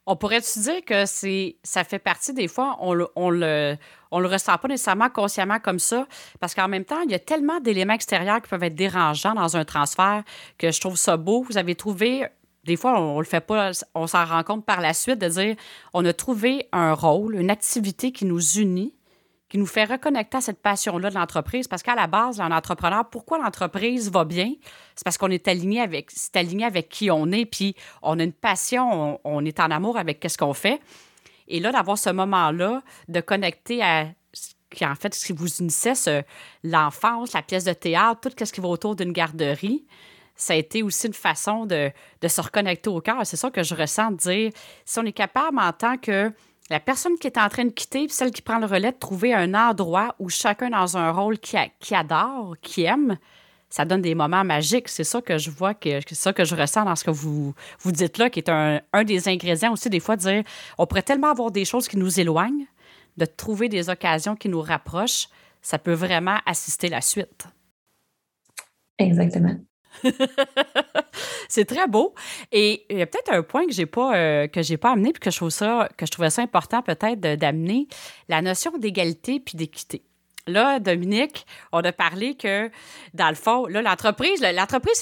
[0.07, 3.75] On pourrait-tu dire que c'est ça fait partie des fois, on le, on le,
[4.11, 6.07] on le ressent pas nécessairement consciemment comme ça,
[6.39, 9.57] parce qu'en même temps, il y a tellement d'éléments extérieurs qui peuvent être dérangeants dans
[9.57, 10.23] un transfert
[10.59, 11.43] que je trouve ça beau.
[11.43, 12.27] Vous avez trouvé
[12.65, 15.55] des fois, on, le fait pas, on s'en rend compte par la suite de dire
[15.93, 18.93] on a trouvé un rôle, une activité qui nous unit,
[19.49, 21.67] qui nous fait reconnecter à cette passion-là de l'entreprise.
[21.67, 24.51] Parce qu'à la base, un entrepreneur, pourquoi l'entreprise va bien?
[24.95, 28.23] C'est parce qu'on est aligné avec, c'est aligné avec qui on est, puis on a
[28.23, 30.81] une passion, on, est en amour avec ce qu'on fait.
[31.47, 34.07] Et là, d'avoir ce moment-là, de connecter à
[34.71, 36.25] qui en fait, ce qui vous unissait,
[36.63, 39.85] l'enfance, la pièce de théâtre, tout ce qui va autour d'une garderie,
[40.35, 41.91] ça a été aussi une façon de,
[42.27, 43.25] se reconnecter au cœur.
[43.25, 44.51] C'est ça que je ressens de dire,
[44.83, 46.31] si on est capable en tant que
[46.69, 49.33] la personne qui est en train de quitter, celle qui prend le relais, de trouver
[49.33, 51.57] un endroit où chacun dans un rôle qui,
[51.91, 53.17] adore, qui aime,
[53.69, 54.89] ça donne des moments magiques.
[54.89, 57.53] C'est ça que je vois, que c'est ça que je ressens dans ce que vous,
[57.79, 60.43] vous dites là, qui est un, un des ingrédients aussi, des fois, de dire
[60.77, 62.65] on pourrait tellement avoir des choses qui nous éloignent,
[63.17, 65.27] de trouver des occasions qui nous rapprochent,
[65.61, 67.47] ça peut vraiment assister la suite.
[68.97, 69.55] Exactement.
[71.49, 72.13] c'est très beau.
[72.51, 75.11] Et il y a peut-être un point que j'ai pas euh, que j'ai pas amené
[75.13, 75.49] puis que je trouve
[76.11, 77.87] trouvais ça important peut-être d'amener
[78.29, 80.03] la notion d'égalité puis d'équité.
[80.47, 82.69] Là, Dominique, on a parlé que,
[83.15, 84.41] dans le fond, là, l'entreprise,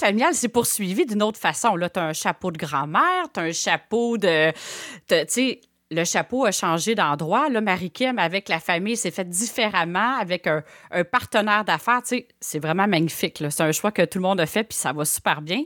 [0.00, 1.76] familiale s'est poursuivie d'une autre façon.
[1.76, 4.52] Là, tu as un chapeau de grand-mère, tu un chapeau de.
[5.06, 5.60] Tu sais,
[5.90, 7.48] le chapeau a changé d'endroit.
[7.48, 10.62] Là, Marie-Kim, avec la famille, s'est fait différemment avec un,
[11.10, 12.02] partenaire d'affaires.
[12.40, 13.42] C'est vraiment magnifique.
[13.50, 15.62] C'est un choix que tout le monde a fait, puis ça va super bien.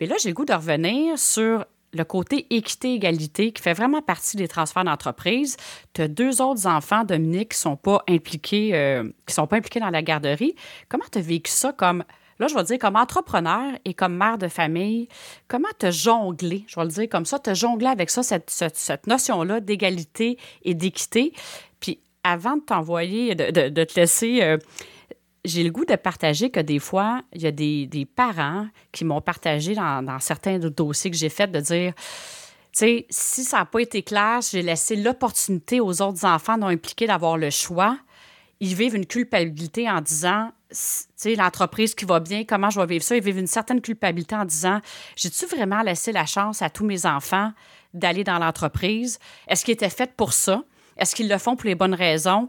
[0.00, 4.36] Mais là, j'ai le goût de revenir sur le côté équité-égalité qui fait vraiment partie
[4.36, 5.56] des transferts d'entreprise.
[5.92, 9.56] Tu as deux autres enfants, Dominique, qui ne sont pas impliqués, euh, qui sont pas
[9.56, 10.54] impliqués dans la garderie.
[10.88, 12.04] Comment tu as vécu ça comme
[12.40, 15.08] Là, je vais dire, comme entrepreneur et comme mère de famille,
[15.46, 19.60] comment te jongler, je vais le dire comme ça, te jongler avec ça, cette, notion-là
[19.60, 21.34] d'égalité et d'équité.
[21.80, 24.42] Puis avant de t'envoyer, de, te laisser...
[24.42, 24.56] Euh,
[25.42, 29.22] j'ai le goût de partager que des fois, il y a des, parents qui m'ont
[29.22, 31.94] partagé dans, dans, certains dossiers que j'ai faits de dire,
[32.72, 36.68] tu sais, si ça n'a pas été clair, j'ai laissé l'opportunité aux autres enfants non
[36.68, 37.98] impliqués d'avoir le choix.
[38.60, 40.50] Ils vivent une culpabilité en disant,
[41.24, 43.16] l'entreprise qui va bien, comment je vais vivre ça?
[43.16, 44.80] Ils vivent une certaine culpabilité en disant
[45.16, 47.52] J'ai-tu vraiment laissé la chance à tous mes enfants
[47.94, 49.18] d'aller dans l'entreprise?
[49.48, 50.62] Est-ce qu'ils étaient faits pour ça?
[50.96, 52.48] Est-ce qu'ils le font pour les bonnes raisons?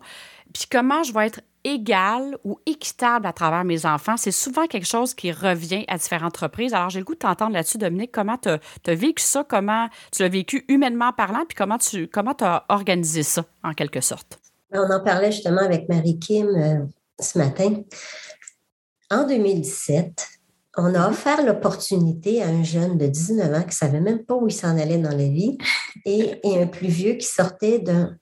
[0.54, 4.88] Puis comment je vais être égal ou équitable à travers mes enfants, c'est souvent quelque
[4.88, 6.74] chose qui revient à différentes reprises.
[6.74, 8.12] Alors, j'ai le goût de t'entendre là-dessus, Dominique.
[8.12, 9.44] Comment tu as, vécu ça?
[9.44, 11.46] Comment tu l'as vécu humainement parlant?
[11.48, 14.41] Puis comment tu comment as organisé ça, en quelque sorte?
[14.74, 16.86] On en parlait justement avec Marie-Kim euh,
[17.20, 17.76] ce matin.
[19.10, 20.28] En 2017,
[20.78, 24.36] on a offert l'opportunité à un jeune de 19 ans qui ne savait même pas
[24.36, 25.58] où il s'en allait dans la vie
[26.06, 28.18] et, un plus vieux qui sortait d'un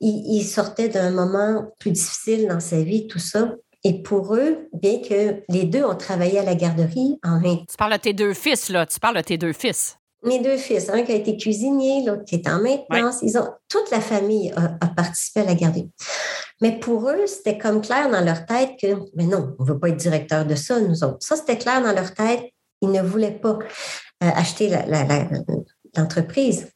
[0.00, 3.54] il, sortait d'un moment plus difficile dans sa vie, tout ça.
[3.84, 7.94] Et pour eux, bien que les deux ont travaillé à la garderie en Tu parles
[7.94, 8.86] de tes deux fils, là.
[8.86, 9.97] Tu parles de tes deux fils.
[10.24, 13.18] Mes deux fils, un qui a été cuisinier, l'autre qui est en maintenance.
[13.22, 15.90] Ils ont, toute la famille a, participé à la garderie.
[16.60, 19.78] Mais pour eux, c'était comme clair dans leur tête que, mais non, on ne veut
[19.78, 21.18] pas être directeur de ça, nous autres.
[21.20, 22.42] Ça, c'était clair dans leur tête.
[22.82, 23.58] Ils ne voulaient pas
[24.24, 24.76] euh, acheter
[25.96, 26.68] l'entreprise.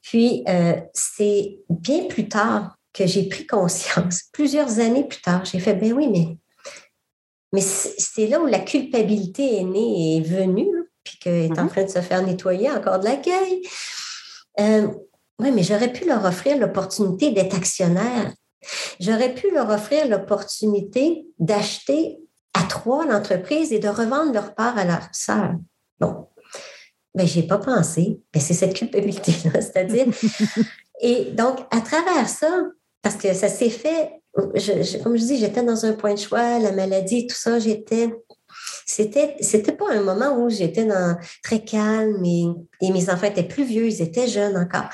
[0.00, 5.58] Puis, euh, c'est bien plus tard que j'ai pris conscience, plusieurs années plus tard, j'ai
[5.58, 6.38] fait, ben oui, mais,
[7.52, 10.75] mais c'est là où la culpabilité est née et est venue
[11.06, 11.68] puis qu'elle est en mm-hmm.
[11.68, 13.62] train de se faire nettoyer encore de l'accueil.
[14.60, 14.88] Euh,
[15.38, 18.32] oui, mais j'aurais pu leur offrir l'opportunité d'être actionnaire.
[19.00, 22.18] J'aurais pu leur offrir l'opportunité d'acheter
[22.54, 25.52] à trois l'entreprise et de revendre leur part à leur sœur.
[26.00, 26.26] Bon,
[27.14, 28.20] mais je n'ai pas pensé.
[28.34, 30.06] Mais c'est cette culpabilité-là, c'est-à-dire.
[31.00, 32.64] et donc, à travers ça,
[33.02, 36.72] parce que ça s'est fait comme je dis, j'étais dans un point de choix, la
[36.72, 38.12] maladie, tout ça, j'étais.
[38.88, 42.46] C'était, c'était pas un moment où j'étais dans, très calme et,
[42.92, 44.88] mes enfants étaient plus vieux, ils étaient jeunes encore.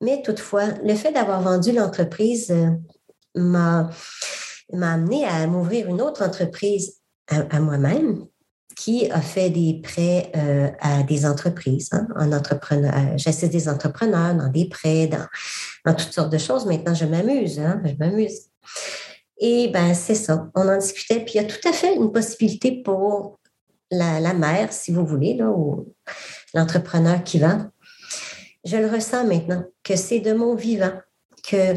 [0.00, 2.70] Mais toutefois, le fait d'avoir vendu l'entreprise euh,
[3.34, 3.90] m'a,
[4.72, 8.24] m'a amené à m'ouvrir une autre entreprise à, moi-même
[8.74, 12.94] qui a fait des prêts euh, à des entreprises, hein, en entrepreneur.
[12.94, 15.26] Euh, j'assiste des entrepreneurs dans des prêts, dans,
[15.84, 16.66] dans, toutes sortes de choses.
[16.66, 18.50] Maintenant, je m'amuse, hein, je m'amuse.
[19.38, 21.20] Et ben c'est ça, on en discutait.
[21.20, 23.38] Puis il y a tout à fait une possibilité pour
[23.90, 25.94] la, mère, si vous voulez, ou
[26.54, 27.66] l'entrepreneur qui vend,
[28.64, 30.92] je le ressens maintenant, que c'est de mon vivant
[31.48, 31.74] que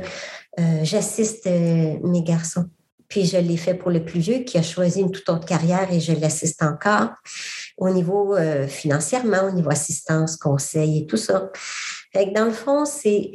[0.60, 2.66] euh, j'assiste euh, mes garçons.
[3.08, 5.92] Puis je l'ai fait pour le plus vieux qui a choisi une toute autre carrière
[5.92, 7.10] et je l'assiste encore
[7.78, 11.50] au niveau euh, financièrement, au niveau assistance, conseil et tout ça.
[12.14, 13.32] Fait dans le fond, c'est,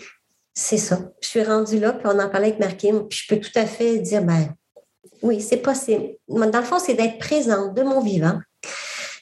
[0.55, 1.00] c'est ça.
[1.20, 3.66] Je suis rendue là, puis on en parlait avec Marquim, puis je peux tout à
[3.66, 4.55] fait dire, ben
[5.22, 6.14] oui, c'est possible.
[6.28, 8.38] Dans le fond, c'est d'être présente de mon vivant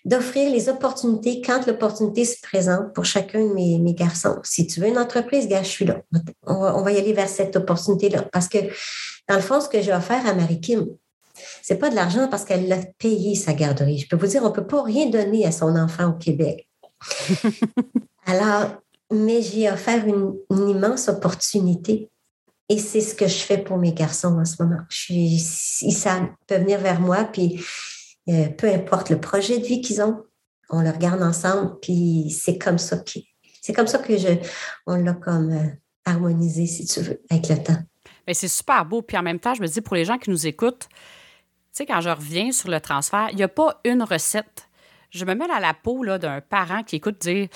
[0.04, 4.38] d'offrir les opportunités quand l'opportunité se présente pour chacun de mes, mes, garçons.
[4.42, 6.02] Si tu veux une entreprise, gars, je suis là.
[6.44, 8.22] On va, y aller vers cette opportunité-là.
[8.32, 8.58] Parce que,
[9.28, 10.88] dans le fond, ce que j'ai offert à Marie-Kim,
[11.62, 13.98] c'est pas de l'argent parce qu'elle l'a payé sa garderie.
[13.98, 16.68] Je peux vous dire, on peut pas rien donner à son enfant au Québec.
[18.26, 18.82] Alors,
[19.12, 22.08] mais j'ai offert une, immense opportunité.
[22.68, 24.80] Et c'est ce que je fais pour mes garçons en ce moment.
[24.88, 25.36] Je
[25.90, 27.62] savent, peuvent venir vers moi, puis
[28.28, 30.22] euh, peu importe le projet de vie qu'ils ont,
[30.70, 33.20] on le regarde ensemble, puis c'est comme ça que
[33.60, 34.28] c'est comme ça que je
[34.86, 35.68] on l'a comme euh,
[36.04, 37.78] harmonisé, si tu veux, avec le temps.
[38.26, 39.02] Mais c'est super beau.
[39.02, 40.98] Puis en même temps, je me dis pour les gens qui nous écoutent, tu
[41.72, 44.68] sais, quand je reviens sur le transfert, il n'y a pas une recette.
[45.10, 47.48] Je me mets à la peau d'un parent qui écoute dire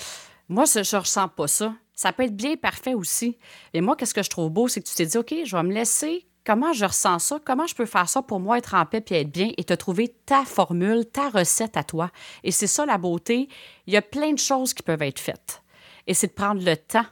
[0.49, 1.73] Moi, je ne ressens pas ça.
[1.93, 3.37] Ça peut être bien parfait aussi.
[3.73, 5.63] Et moi, qu'est-ce que je trouve beau, c'est que tu t'es dit OK, je vais
[5.63, 8.85] me laisser comment je ressens ça, comment je peux faire ça pour moi être en
[8.85, 12.11] paix et être bien et te trouver ta formule, ta recette à toi?
[12.43, 13.49] Et c'est ça la beauté.
[13.87, 15.63] Il y a plein de choses qui peuvent être faites.
[16.05, 17.05] Et c'est de prendre le temps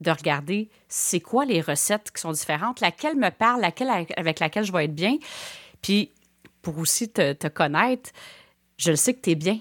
[0.00, 4.64] de regarder c'est quoi les recettes qui sont différentes, laquelle me parle, laquelle avec laquelle
[4.64, 5.16] je vais être bien.
[5.82, 6.12] Puis
[6.62, 8.10] pour aussi te, te connaître,
[8.76, 9.58] je le sais que tu es bien.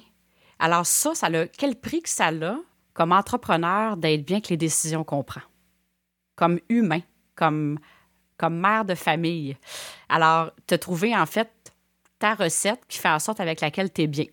[0.60, 2.58] Alors ça, ça a quel prix que ça a
[2.98, 5.44] comme entrepreneur d'être bien avec les décisions qu'on prend,
[6.36, 7.02] comme humain,
[7.36, 7.78] comme
[8.38, 9.56] comme mère de famille.
[10.10, 11.50] Alors, te trouver en fait
[12.18, 14.26] ta recette qui fait en sorte avec laquelle tu es bien.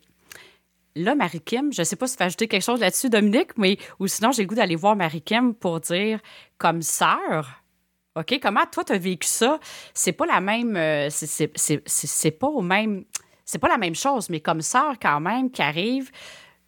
[0.95, 3.77] Là, Marie-Kim, je ne sais pas si tu veux ajouter quelque chose là-dessus, Dominique, mais
[3.99, 6.21] ou sinon, j'ai le goût d'aller voir Marie-Kim pour dire
[6.57, 7.63] comme sœur.
[8.17, 9.61] OK, comment toi, tu as vécu ça?
[9.93, 10.75] C'est pas la même.
[10.77, 13.05] Euh, c'est pas au même.
[13.45, 16.11] C'est pas la même chose, mais comme sœur, quand même, qui arrive,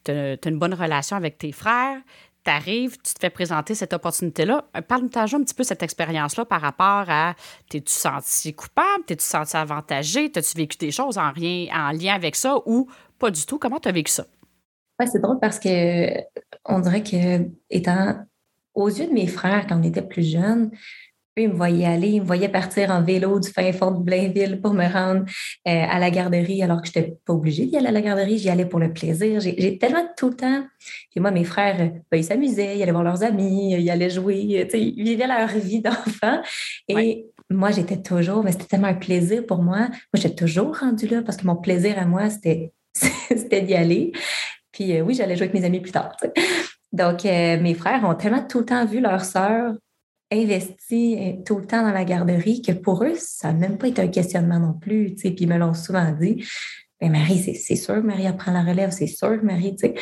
[0.06, 1.98] tu as, une bonne relation avec tes frères,
[2.44, 4.64] tu arrives, tu te fais présenter cette opportunité-là.
[4.76, 7.34] Euh, parle-nous un petit peu cette expérience-là par rapport à
[7.68, 12.88] t'es-tu senti coupable, t'es-tu senti avantagé, t'as-tu vécu des choses en, lien avec ça ou
[13.18, 13.58] pas du tout?
[13.58, 14.26] Comment tu as vécu ça?
[15.04, 16.08] C'est drôle parce que
[16.64, 18.24] on dirait que étant
[18.74, 20.70] aux yeux de mes frères quand on était plus jeunes,
[21.42, 24.60] ils me voyaient aller, ils me voyaient partir en vélo du fin fond de Blainville
[24.60, 25.24] pour me rendre
[25.68, 28.38] euh, à la garderie alors que je n'étais pas obligée d'y aller à la garderie,
[28.38, 29.40] j'y allais pour le plaisir.
[29.40, 30.64] J'ai tellement tout le temps.
[31.10, 31.76] Puis moi, mes frères,
[32.10, 35.80] ben, ils s'amusaient, ils allaient voir leurs amis, ils allaient jouer, ils vivaient leur vie
[35.82, 36.40] d'enfant.
[36.88, 39.78] Et moi, j'étais toujours, mais c'était tellement un plaisir pour moi.
[39.78, 42.72] Moi, j'étais toujours rendue là parce que mon plaisir à moi, c'était
[43.62, 44.12] d'y aller.
[44.72, 46.16] Puis euh, oui, j'allais jouer avec mes amis plus tard.
[46.92, 49.74] Donc, euh, mes frères ont tellement tout le temps vu leur sœur
[50.32, 53.88] investi euh, tout le temps dans la garderie que pour eux, ça n'a même pas
[53.88, 55.14] été un questionnement non plus.
[55.14, 56.44] Puis ils me l'ont souvent dit.
[57.02, 59.88] Mais ben, Marie, c'est sûr que Marie apprend la relève, c'est sûr que Marie, tu
[59.88, 59.94] sais.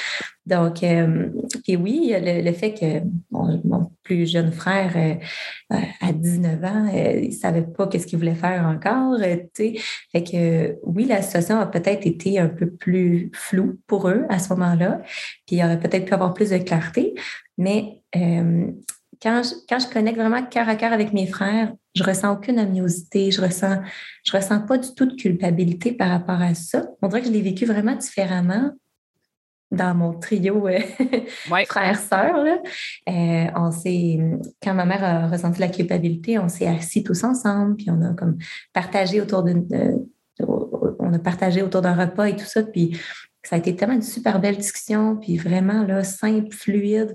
[0.47, 1.29] Donc, euh,
[1.69, 7.63] oui, le, fait que mon, plus jeune frère, euh, à 19 ans, il ne savait
[7.63, 9.75] pas qu'est-ce qu'il voulait faire encore, tu sais.
[10.13, 14.39] Fait que oui, la situation a peut-être été un peu plus floue pour eux à
[14.39, 15.01] ce moment-là,
[15.47, 17.15] puis il aurait peut-être pu avoir plus de clarté,
[17.59, 18.03] mais
[19.23, 23.41] quand je, connecte vraiment cœur à cœur avec mes frères, je ressens aucune amniosité, je
[23.41, 23.79] ressens,
[24.25, 26.87] je ressens pas du tout de culpabilité par rapport à ça.
[27.03, 28.73] On dirait que je l'ai vécu vraiment différemment
[29.71, 30.81] dans mon trio euh,
[31.67, 32.37] frère-sœur.
[33.09, 34.19] Euh, on s'est,
[34.63, 38.15] quand ma mère a ressenti la culpabilité, on s'est assis tous ensemble, puis on a
[38.15, 38.39] comme
[38.73, 39.67] partagé autour d'une,
[40.41, 42.99] on a partagé autour d'un repas et tout ça, puis
[43.43, 47.13] ça a été tellement une super belle discussion, puis vraiment là, simple, fluide.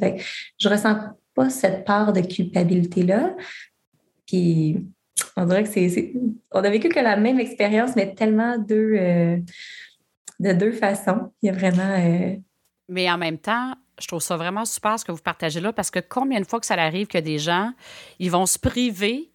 [0.59, 0.97] je ressens
[1.49, 3.35] cette part de culpabilité-là.
[4.25, 4.77] Puis
[5.35, 6.13] on dirait que c'est.
[6.51, 9.37] On a vécu que la même expérience, mais tellement deux, euh,
[10.39, 11.31] de deux façons.
[11.41, 11.95] Il y a vraiment.
[11.97, 12.35] Euh,
[12.89, 15.91] mais en même temps, je trouve ça vraiment super ce que vous partagez là parce
[15.91, 17.71] que combien de fois que ça arrive que des gens,
[18.17, 19.29] ils vont se priver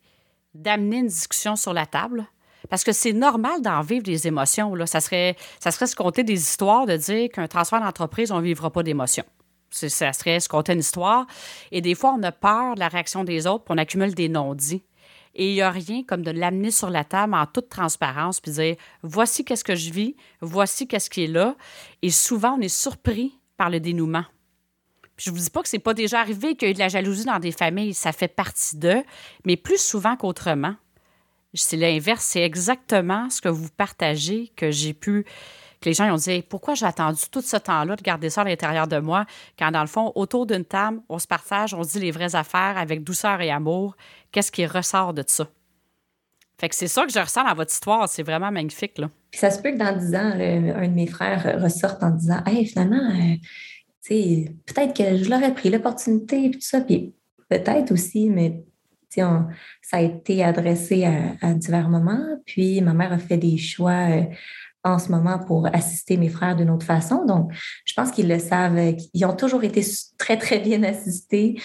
[0.55, 2.27] d'amener une discussion sur la table?
[2.71, 4.75] Parce que c'est normal d'en vivre des émotions.
[4.75, 4.87] Là.
[4.87, 8.45] Ça, serait, ça serait se compter des histoires de dire qu'un transfert d'entreprise, on ne
[8.45, 9.25] vivra pas d'émotions.
[9.75, 11.27] Ça serait se compter une histoire.
[11.73, 14.29] Et des fois, on a peur de la réaction des autres, puis on accumule des
[14.29, 14.85] non-dits.
[15.35, 18.53] Et il n'y a rien comme de l'amener sur la table en toute transparence, puis
[18.53, 21.57] dire voici qu'est-ce que je vis, voici qu'est-ce qui est là.
[22.03, 24.25] Et souvent, on est surpris par le dénouement.
[25.17, 26.89] Puis je vous dis pas que c'est pas déjà arrivé qu'il y ait de la
[26.89, 29.03] jalousie dans des familles, ça fait partie d'eux,
[29.45, 30.75] mais plus souvent qu'autrement.
[31.57, 35.25] C'est l'inverse, c'est exactement ce que vous partagez que j'ai pu
[35.85, 38.87] les gens ont dit pourquoi j'ai attendu tout ce temps-là de garder ça à l'intérieur
[38.87, 39.27] de moi
[39.59, 42.35] quand dans le fond autour d'une table on se partage, on se dit les vraies
[42.35, 43.97] affaires avec douceur et amour,
[44.33, 45.49] qu'est-ce qui ressort de ça?
[46.59, 48.95] Fait que c'est ça que je ressens dans votre histoire, c'est vraiment magnifique.
[48.95, 52.43] Puis ça se peut que dans dix ans, un de mes frères ressorte en disant
[52.47, 56.81] Hey, finalement, euh, peut-être que je l'aurais pris l'opportunité, puis tout ça.
[56.81, 57.13] Puis
[57.49, 58.65] peut-être aussi, mais
[59.83, 61.05] ça a été adressé
[61.41, 62.41] à, divers moments.
[62.47, 64.23] Puis ma mère a fait des choix euh,
[64.85, 67.25] en ce moment pour assister mes frères d'une autre façon.
[67.25, 67.51] Donc,
[67.85, 68.79] je pense qu'ils le savent.
[69.15, 69.83] Ils ont toujours été
[70.19, 71.61] très, très bien assistés.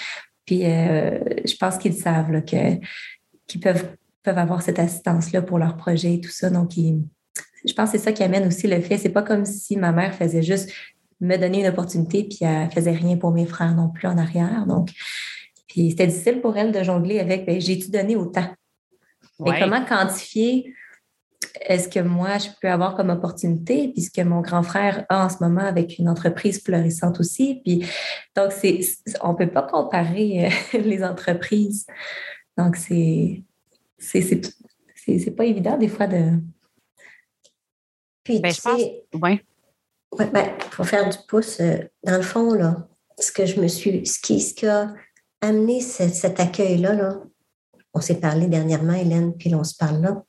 [0.45, 3.89] Puis euh, je pense qu'ils savent qu'ils peuvent,
[4.23, 6.49] peuvent avoir cette assistance-là pour leur projet et tout ça.
[6.49, 8.97] Donc, je pense que c'est ça qui amène aussi le fait.
[8.97, 10.71] C'est pas comme si ma mère faisait juste
[11.19, 14.65] me donner une opportunité, puis elle faisait rien pour mes frères non plus en arrière.
[14.65, 14.91] Donc,
[15.67, 18.47] puis c'était difficile pour elle de jongler avec, ben, j'ai-tu donné autant?
[19.41, 20.73] Mais comment quantifier
[21.61, 25.25] est-ce que moi, je peux avoir comme opportunité, puis ce que mon grand frère a
[25.25, 27.61] en ce moment avec une entreprise florissante aussi.
[27.63, 27.85] Puis,
[28.35, 28.81] donc, c'est,
[29.21, 31.85] on ne peut pas comparer euh, les entreprises.
[32.57, 33.43] Donc, c'est,
[33.97, 34.41] c'est,
[35.05, 36.33] c'est, pas évident des fois de.
[38.23, 38.81] Puis, ben, je pense.
[39.13, 39.39] Oui.
[40.17, 42.87] Ouais, ben, pour faire du pouce, euh, dans le fond, là,
[43.17, 44.05] ce que je me suis.
[44.05, 44.93] Ce qui, ce qui a
[45.41, 47.21] amené cet accueil-là, là,
[47.93, 50.23] on s'est parlé dernièrement, Hélène, puis on se parle là.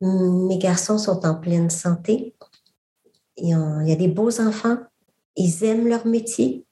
[0.00, 2.34] Mes garçons sont en pleine santé.
[3.36, 4.78] Il y a des beaux enfants.
[5.36, 6.64] Ils aiment leur métier.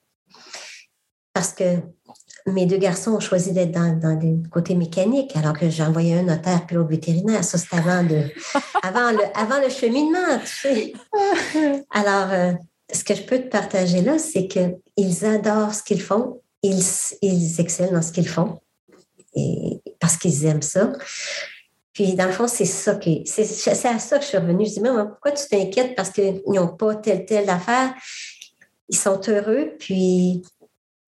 [1.33, 1.81] Parce que
[2.47, 6.64] mes deux garçons ont choisi d'être dans, le côté mécanique, alors que j'envoyais un notaire
[6.66, 7.45] puis l'autre vétérinaire.
[7.45, 8.03] Ça, c'était avant,
[8.83, 10.93] avant, le, avant le cheminement, tu sais.
[11.91, 12.53] Alors, euh,
[12.93, 16.41] ce que je peux te partager là, c'est qu'ils adorent ce qu'ils font.
[16.62, 16.83] Ils,
[17.22, 18.61] ils excellent dans ce qu'ils font.
[19.35, 20.93] Et, parce qu'ils aiment ça.
[21.97, 24.67] Puis, dans le fond, c'est ça qui c'est, à ça que je suis revenue.
[24.67, 25.97] Je dis, mais pourquoi tu t'inquiètes?
[25.97, 27.95] Parce qu'ils n'ont pas telle, telle affaire?
[28.91, 30.43] Ils sont heureux, puis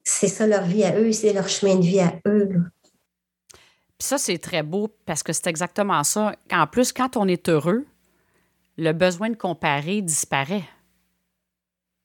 [0.03, 2.49] c'est ça leur vie à eux, c'est leur chemin de vie à eux.
[3.53, 6.35] Puis ça, c'est très beau parce que c'est exactement ça.
[6.51, 7.85] En plus, quand on est heureux,
[8.79, 10.65] le besoin de comparer disparaît.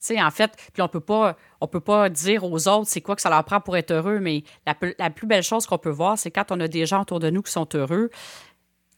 [0.02, 3.00] Tu sais, en fait, puis on peut pas, on peut pas dire aux autres c'est
[3.00, 5.78] quoi que ça leur prend pour être heureux, mais la, la plus belle chose qu'on
[5.78, 8.10] peut voir, c'est quand on a des gens autour de nous qui sont heureux,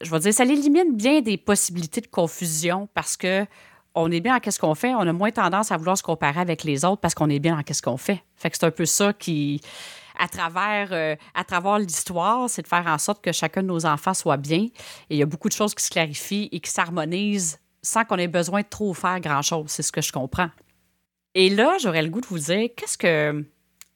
[0.00, 3.46] je vais dire, ça élimine bien des possibilités de confusion parce que
[3.94, 6.40] on est bien en qu'est-ce qu'on fait, on a moins tendance à vouloir se comparer
[6.40, 8.22] avec les autres parce qu'on est bien en qu'est-ce qu'on fait.
[8.36, 9.62] Fait que c'est un peu ça qui,
[10.18, 13.86] à travers, euh, à travers l'histoire, c'est de faire en sorte que chacun de nos
[13.86, 14.60] enfants soit bien.
[14.60, 14.70] Et
[15.10, 18.28] il y a beaucoup de choses qui se clarifient et qui s'harmonisent sans qu'on ait
[18.28, 19.66] besoin de trop faire grand-chose.
[19.68, 20.50] C'est ce que je comprends.
[21.34, 23.44] Et là, j'aurais le goût de vous dire, qu'est-ce que,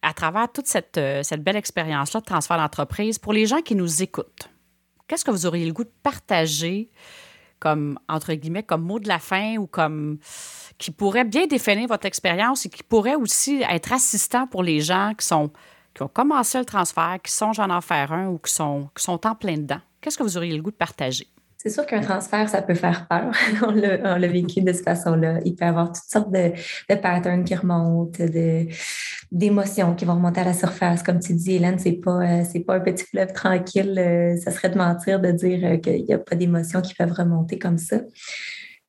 [0.03, 3.75] à travers toute cette, euh, cette belle expérience-là de transfert d'entreprise, pour les gens qui
[3.75, 4.50] nous écoutent,
[5.11, 6.89] qu'est-ce que vous auriez le goût de partager
[7.59, 10.19] comme, entre guillemets, comme mot de la fin ou comme
[10.79, 15.13] qui pourrait bien définir votre expérience et qui pourrait aussi être assistant pour les gens
[15.19, 15.51] qui sont
[15.93, 19.27] qui ont commencé le transfert, qui sont en faire un ou qui sont, qui sont
[19.27, 19.81] en plein dedans?
[20.01, 21.27] Qu'est-ce que vous auriez le goût de partager?
[21.63, 23.33] C'est sûr qu'un transfert, ça peut faire peur.
[23.63, 25.41] on l'a vécu de cette façon-là.
[25.45, 26.55] Il peut y avoir toutes sortes de,
[26.89, 28.25] patterns qui remontent,
[29.31, 31.03] d'émotions qui vont remonter à la surface.
[31.03, 33.95] Comme tu dis, Hélène, c'est pas, euh, c'est pas un petit fleuve tranquille.
[33.99, 37.13] Euh, ça serait de mentir de dire euh, qu'il n'y a pas d'émotions qui peuvent
[37.13, 37.99] remonter comme ça.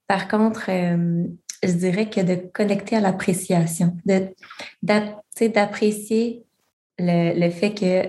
[0.08, 3.98] Par contre, je dirais que de connecter à l'appréciation,
[4.84, 6.46] d'apprécier
[7.00, 8.08] le, fait que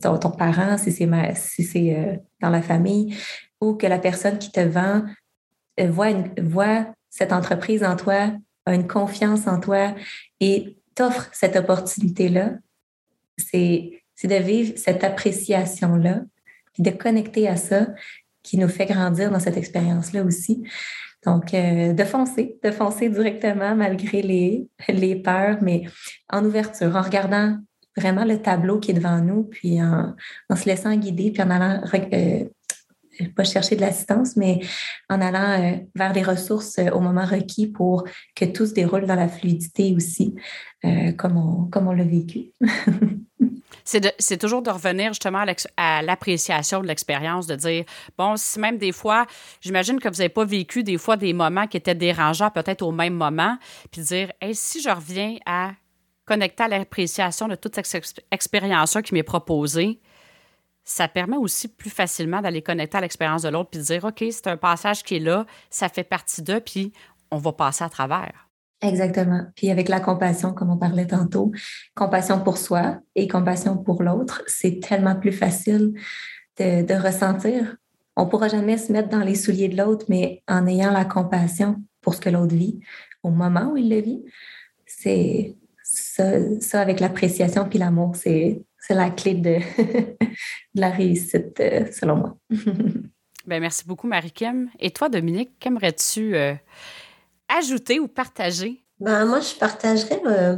[0.00, 3.14] ton, parent, si c'est dans la famille,
[3.60, 5.02] ou que la personne qui te vend
[5.80, 8.32] euh, voit, cette entreprise en toi,
[8.66, 9.94] a une confiance en toi
[10.40, 12.52] et t'offre cette opportunité-là,
[13.38, 16.22] c'est de vivre cette appréciation-là,
[16.74, 17.86] puis de connecter à ça
[18.42, 20.64] qui nous fait grandir dans cette expérience-là aussi.
[21.24, 25.84] Donc, euh, de foncer, de foncer directement malgré les, peurs, mais
[26.30, 27.58] en ouverture, en regardant
[27.96, 30.14] vraiment le tableau qui est devant nous, puis en,
[30.48, 31.82] en se laissant guider, puis en allant
[32.12, 32.44] euh,
[33.36, 34.60] pas chercher de l'assistance, mais
[35.08, 38.04] en allant euh, vers les ressources euh, au moment requis pour
[38.34, 40.34] que tout se déroule dans la fluidité aussi,
[40.84, 42.52] euh, comme on, comme on l'a vécu.
[43.84, 45.46] C'est toujours de revenir justement
[45.78, 47.84] à l'appréciation de l'expérience, de dire,
[48.18, 49.26] bon, si même des fois,
[49.62, 52.92] j'imagine que vous n'avez pas vécu des fois des moments qui étaient dérangeants peut-être au
[52.92, 53.56] même moment,
[53.90, 55.70] puis dire, hey, si je reviens à
[56.26, 59.98] connecter à l'appréciation de toute cette expérience qui m'est proposée,
[60.88, 64.24] ça permet aussi plus facilement d'aller connecter à l'expérience de l'autre puis de dire, OK,
[64.30, 66.94] c'est un passage qui est là, ça fait partie d'eux, puis
[67.30, 68.48] on va passer à travers.
[68.80, 69.44] Exactement.
[69.54, 71.52] Puis avec la compassion, comme on parlait tantôt,
[71.94, 75.92] compassion pour soi et compassion pour l'autre, c'est tellement plus facile
[76.56, 77.76] de, ressentir.
[78.16, 81.04] On ne pourra jamais se mettre dans les souliers de l'autre, mais en ayant la
[81.04, 82.80] compassion pour ce que l'autre vit
[83.22, 84.24] au moment où il le vit,
[84.86, 88.62] c'est ça, avec l'appréciation puis l'amour, c'est
[88.94, 89.58] la clé de,
[90.74, 92.38] la réussite, euh, selon moi.
[93.46, 94.68] Bien, merci beaucoup, Marie-Kim.
[94.78, 96.54] Et toi, Dominique, qu'aimerais-tu euh,
[97.48, 98.84] ajouter ou partager?
[99.00, 100.56] Ben, moi, je partagerais euh,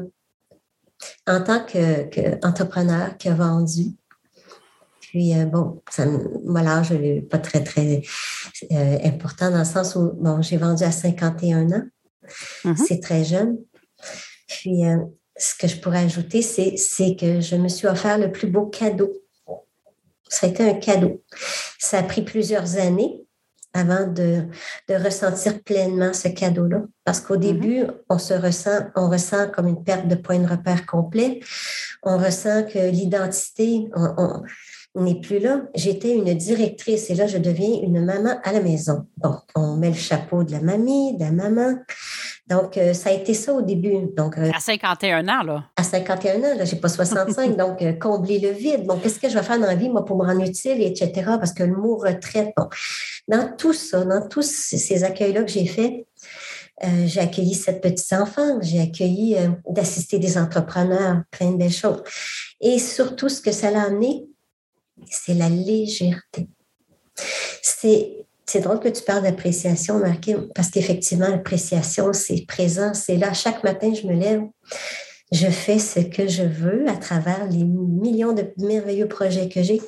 [1.26, 3.92] en tant qu'entrepreneur qui a vendu.
[5.00, 8.02] Puis, euh, bon, ça, mon âge n'est pas très, très
[8.72, 11.84] euh, important dans le sens où, bon, j'ai vendu à 51 ans.
[12.64, 12.76] Mm-hmm.
[12.76, 13.58] C'est très jeune.
[14.48, 14.82] Puis,
[15.40, 19.10] ce que je pourrais ajouter, c'est que je me suis offert le plus beau cadeau.
[20.28, 21.22] Ça a été un cadeau.
[21.78, 23.24] Ça a pris plusieurs années
[23.72, 24.44] avant de,
[24.88, 26.82] de ressentir pleinement ce cadeau-là.
[27.04, 27.40] Parce qu'au mm-hmm.
[27.40, 31.40] début, on se ressent, on ressent comme une perte de point de repère complet.
[32.02, 34.42] On ressent que l'identité, on,
[34.96, 35.62] n'est plus là.
[35.74, 39.06] J'étais une directrice et là, je deviens une maman à la maison.
[39.18, 41.76] Bon, on met le chapeau de la mamie, de la maman.
[42.48, 43.94] Donc, euh, ça a été ça au début.
[44.16, 45.64] Donc, euh, à 51 ans, là.
[45.76, 47.56] À 51 ans, là, j'ai pas 65.
[47.56, 48.84] donc, euh, combler le vide.
[48.86, 51.12] Bon, qu'est-ce que je vais faire dans la vie, moi, pour me rendre utile, etc.
[51.38, 52.68] Parce que le mot retraite, bon.
[53.28, 55.92] Dans tout ça, dans tous ces accueils-là que j'ai faits,
[57.04, 59.36] j'ai accueilli sept petits-enfants, j'ai accueilli
[59.68, 62.02] d'assister des entrepreneurs, plein de belles choses.
[62.60, 64.26] Et surtout, ce que ça l'a amené,
[65.08, 66.48] c'est la légèreté.
[67.62, 68.20] C'est
[68.50, 73.32] c'est drôle que tu parles d'appréciation, Marqué, parce qu'effectivement, l'appréciation, c'est présent, c'est là.
[73.32, 74.42] Chaque matin, je me lève,
[75.30, 79.80] je fais ce que je veux à travers les millions de merveilleux projets que j'ai.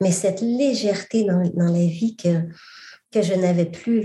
[0.00, 4.04] Mais cette légèreté dans, la vie que, je n'avais plus.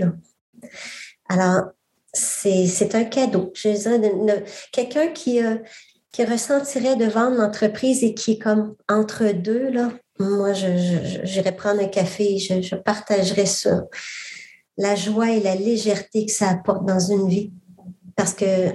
[1.28, 1.66] Alors,
[2.12, 3.52] c'est un cadeau.
[4.72, 5.58] Quelqu'un qui, euh,
[6.10, 9.92] qui ressentirait de vendre l'entreprise et qui est comme entre deux, là,
[10.22, 13.84] moi, j'irais prendre un café, je, je partagerais ça.
[14.78, 17.52] La joie et la légèreté que ça apporte dans une vie.
[18.16, 18.70] Parce que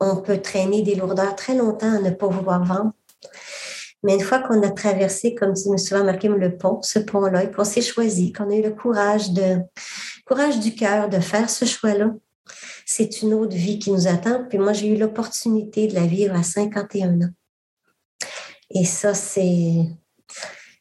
[0.00, 2.92] on peut traîner des lourdeurs très longtemps à ne pas vouloir vendre.
[4.02, 7.50] Mais une fois qu'on a traversé, comme dit souvent marqué le pont, ce pont-là, et
[7.50, 9.58] qu'on s'est choisi, qu'on a eu le courage de,
[10.26, 12.14] courage du cœur de faire ce choix-là,
[12.86, 14.46] c'est une autre vie qui nous attend.
[14.48, 17.30] Puis moi, j'ai eu l'opportunité de la vivre à 51 ans.
[18.70, 19.84] Et ça, c'est,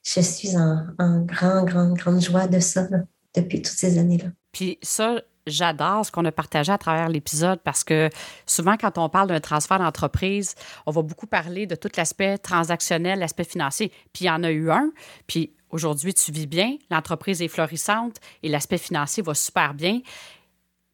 [0.03, 2.87] je suis en, en grande, grande, grande joie de ça
[3.35, 4.29] depuis toutes ces années-là.
[4.51, 8.09] Puis ça, j'adore ce qu'on a partagé à travers l'épisode parce que
[8.45, 13.19] souvent, quand on parle d'un transfert d'entreprise, on va beaucoup parler de tout l'aspect transactionnel,
[13.19, 13.91] l'aspect financier.
[14.13, 14.91] Puis il y en a eu un.
[15.27, 20.01] Puis aujourd'hui, tu vis bien, l'entreprise est florissante et l'aspect financier va super bien.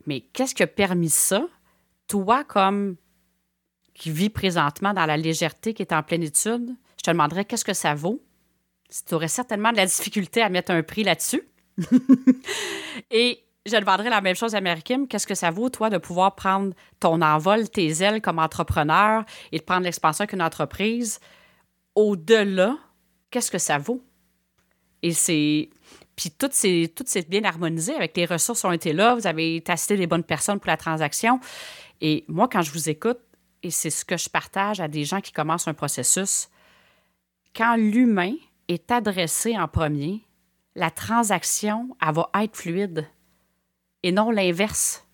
[0.06, 1.46] Mais qu'est-ce qui a permis ça?
[2.08, 2.96] Toi, comme
[3.94, 7.74] qui vis présentement dans la légèreté, qui est en plénitude, je te demanderais qu'est-ce que
[7.74, 8.22] ça vaut?
[8.90, 11.44] Tu aurais certainement de la difficulté à mettre un prix là-dessus.
[13.12, 15.08] Et je demanderais la même chose à Kim.
[15.08, 19.58] Qu'est-ce que ça vaut, toi, de pouvoir prendre ton envol, tes ailes comme entrepreneur et
[19.58, 21.20] de prendre l'expansion avec une entreprise?
[21.96, 22.78] Au-delà?
[23.32, 24.04] Qu'est-ce que ça vaut?
[25.02, 25.70] Et c'est.
[26.16, 26.90] Puis tout c'est,
[27.28, 30.70] bien harmonisé avec les ressources ont été là, vous avez testé les bonnes personnes pour
[30.70, 31.42] la transaction.
[32.00, 33.20] Et moi, quand je vous écoute,
[33.64, 36.48] et c'est ce que je partage à des gens qui commencent un processus,
[37.54, 38.34] quand l'humain
[38.68, 40.22] est adressé en premier,
[40.76, 43.08] la transaction, elle va être fluide
[44.04, 45.06] et non l'inverse.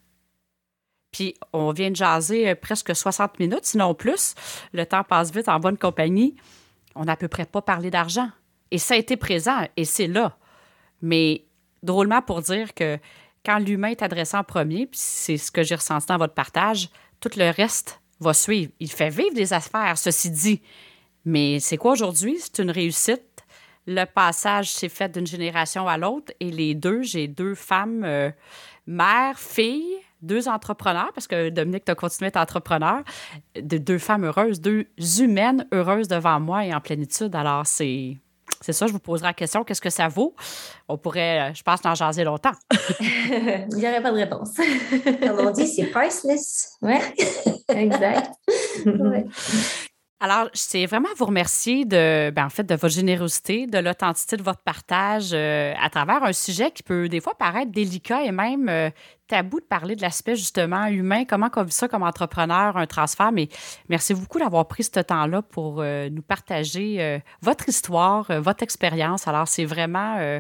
[1.12, 4.34] Puis on vient de jaser euh, presque 60 minutes, sinon plus.
[4.74, 6.36] Le temps passe vite en bonne compagnie.
[6.96, 8.30] On n'a à peu près pas parlé d'argent.
[8.72, 10.38] Et ça a été présent et c'est là.
[11.02, 11.46] Mais
[11.84, 12.98] drôlement pour dire que
[13.46, 16.90] quand l'humain est adressé en premier, puis c'est ce que j'ai ressenti dans votre partage,
[17.20, 18.72] tout le reste va suivre.
[18.80, 20.62] Il fait vivre des affaires, ceci dit.
[21.26, 22.38] Mais c'est quoi aujourd'hui?
[22.40, 23.24] C'est une réussite
[23.88, 28.30] le passage s'est fait d'une génération à l'autre et les deux, j'ai deux femmes, euh,
[28.86, 33.02] mères, filles, deux entrepreneurs, parce que Dominique, tu as continué à être entrepreneur,
[33.56, 34.86] de deux femmes heureuses, deux
[35.20, 37.36] humaines heureuses devant moi et en plénitude.
[37.36, 38.18] Alors, c'est.
[38.64, 40.36] C'est ça, je vous poserai la question, qu'est-ce que ça vaut?
[40.88, 42.52] On pourrait, euh, je pense, en jaser longtemps.
[43.00, 44.56] Il n'y aurait pas de réponse.
[44.56, 46.78] Comme on dit, c'est priceless.
[46.84, 46.94] Oui,
[47.70, 48.30] exact.
[50.24, 54.44] Alors, c'est vraiment vous remercier de, ben, en fait, de votre générosité, de l'authenticité de
[54.44, 58.70] votre partage euh, à travers un sujet qui peut des fois paraître délicat et même
[58.70, 58.92] euh,
[59.28, 63.32] tabou de parler de l'aspect justement humain, comment on vit ça comme entrepreneur, un transfert?
[63.32, 63.50] Mais
[63.90, 69.28] merci beaucoup d'avoir pris ce temps-là pour euh, nous partager votre histoire, votre expérience.
[69.28, 70.40] Alors, c'est vraiment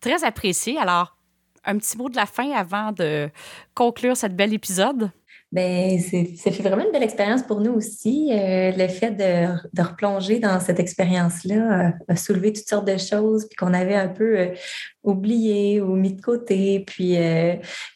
[0.00, 0.76] très apprécié.
[0.76, 1.16] Alors,
[1.64, 3.30] un petit mot de la fin avant de
[3.74, 5.12] conclure cette belle épisode.
[5.52, 8.28] Ben, ça fait vraiment une belle expérience pour nous aussi.
[8.30, 12.96] Euh, le fait de, de, replonger dans cette expérience-là euh, a soulevé toutes sortes de
[12.96, 14.54] choses qu'on avait un peu euh,
[15.02, 16.84] oublié ou mis de côté.
[16.86, 17.16] Puis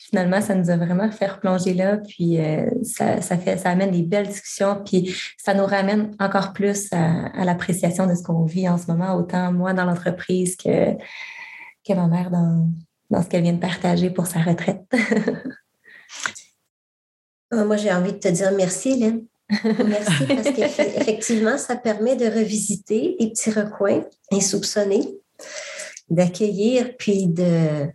[0.00, 1.98] finalement, ça nous a vraiment fait replonger là.
[1.98, 2.38] Puis
[2.82, 4.82] ça, ça, fait, ça amène des belles discussions.
[4.84, 8.90] Puis ça nous ramène encore plus à, à l'appréciation de ce qu'on vit en ce
[8.90, 10.94] moment, autant moi dans l'entreprise que,
[11.86, 12.68] que ma mère dans,
[13.10, 14.82] dans ce qu'elle vient de partager pour sa retraite.
[17.56, 19.24] Ah, moi, j'ai envie de te dire merci, Hélène.
[19.64, 25.16] Merci parce qu'effectivement, ça permet de revisiter des petits recoins insoupçonnés,
[26.10, 27.86] d'accueillir puis de,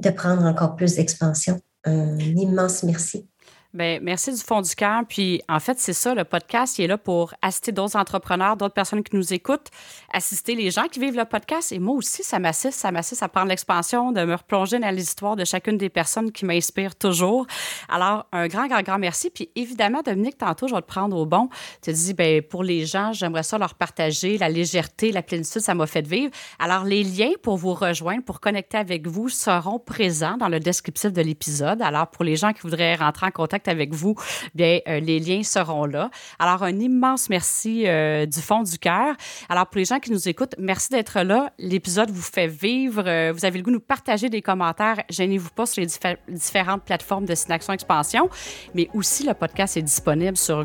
[0.00, 1.60] de prendre encore plus d'expansion.
[1.84, 3.26] Un immense merci.
[3.72, 5.02] Bien, merci du fond du cœur.
[5.08, 8.74] Puis, en fait, c'est ça, le podcast, il est là pour assister d'autres entrepreneurs, d'autres
[8.74, 9.68] personnes qui nous écoutent,
[10.12, 11.70] assister les gens qui vivent le podcast.
[11.70, 15.02] Et moi aussi, ça m'assiste, ça m'assiste à prendre l'expansion, de me replonger dans les
[15.02, 17.46] histoires de chacune des personnes qui m'inspirent toujours.
[17.88, 19.30] Alors, un grand, grand, grand merci.
[19.30, 21.48] Puis, évidemment, Dominique, tantôt, je vais te prendre au bon.
[21.80, 25.60] Tu te dis, bien, pour les gens, j'aimerais ça leur partager la légèreté, la plénitude,
[25.60, 26.32] ça m'a fait vivre.
[26.58, 31.12] Alors, les liens pour vous rejoindre, pour connecter avec vous, seront présents dans le descriptif
[31.12, 31.80] de l'épisode.
[31.82, 34.14] Alors, pour les gens qui voudraient rentrer en contact avec vous,
[34.54, 36.10] bien, euh, les liens seront là.
[36.38, 39.14] Alors, un immense merci euh, du fond du cœur.
[39.48, 41.52] Alors, pour les gens qui nous écoutent, merci d'être là.
[41.58, 43.02] L'épisode vous fait vivre.
[43.06, 45.02] Euh, vous avez le goût de nous partager des commentaires.
[45.08, 45.88] Gênez-vous pas sur les
[46.28, 48.28] différentes plateformes de Synaction Expansion,
[48.74, 50.64] mais aussi le podcast est disponible sur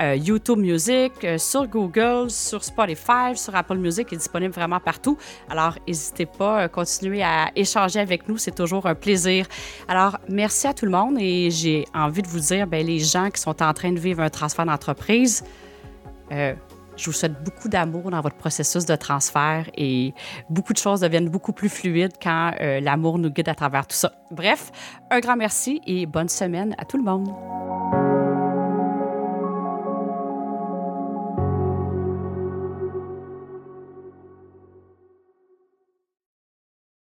[0.00, 5.18] euh, YouTube Music, euh, sur Google, sur Spotify, sur Apple Music, est disponible vraiment partout.
[5.50, 9.46] Alors, n'hésitez pas à continuer à échanger avec nous, c'est toujours un plaisir.
[9.88, 13.30] Alors, merci à tout le monde et j'ai envie de vous dire, bien, les gens
[13.30, 15.44] qui sont en train de vivre un transfert d'entreprise,
[16.32, 16.54] euh,
[16.96, 20.12] je vous souhaite beaucoup d'amour dans votre processus de transfert et
[20.48, 24.12] beaucoup de choses deviennent beaucoup plus fluides quand l'amour nous guide à travers tout ça.
[24.30, 24.70] Bref,
[25.10, 27.99] un grand merci et bonne semaine à tout le monde.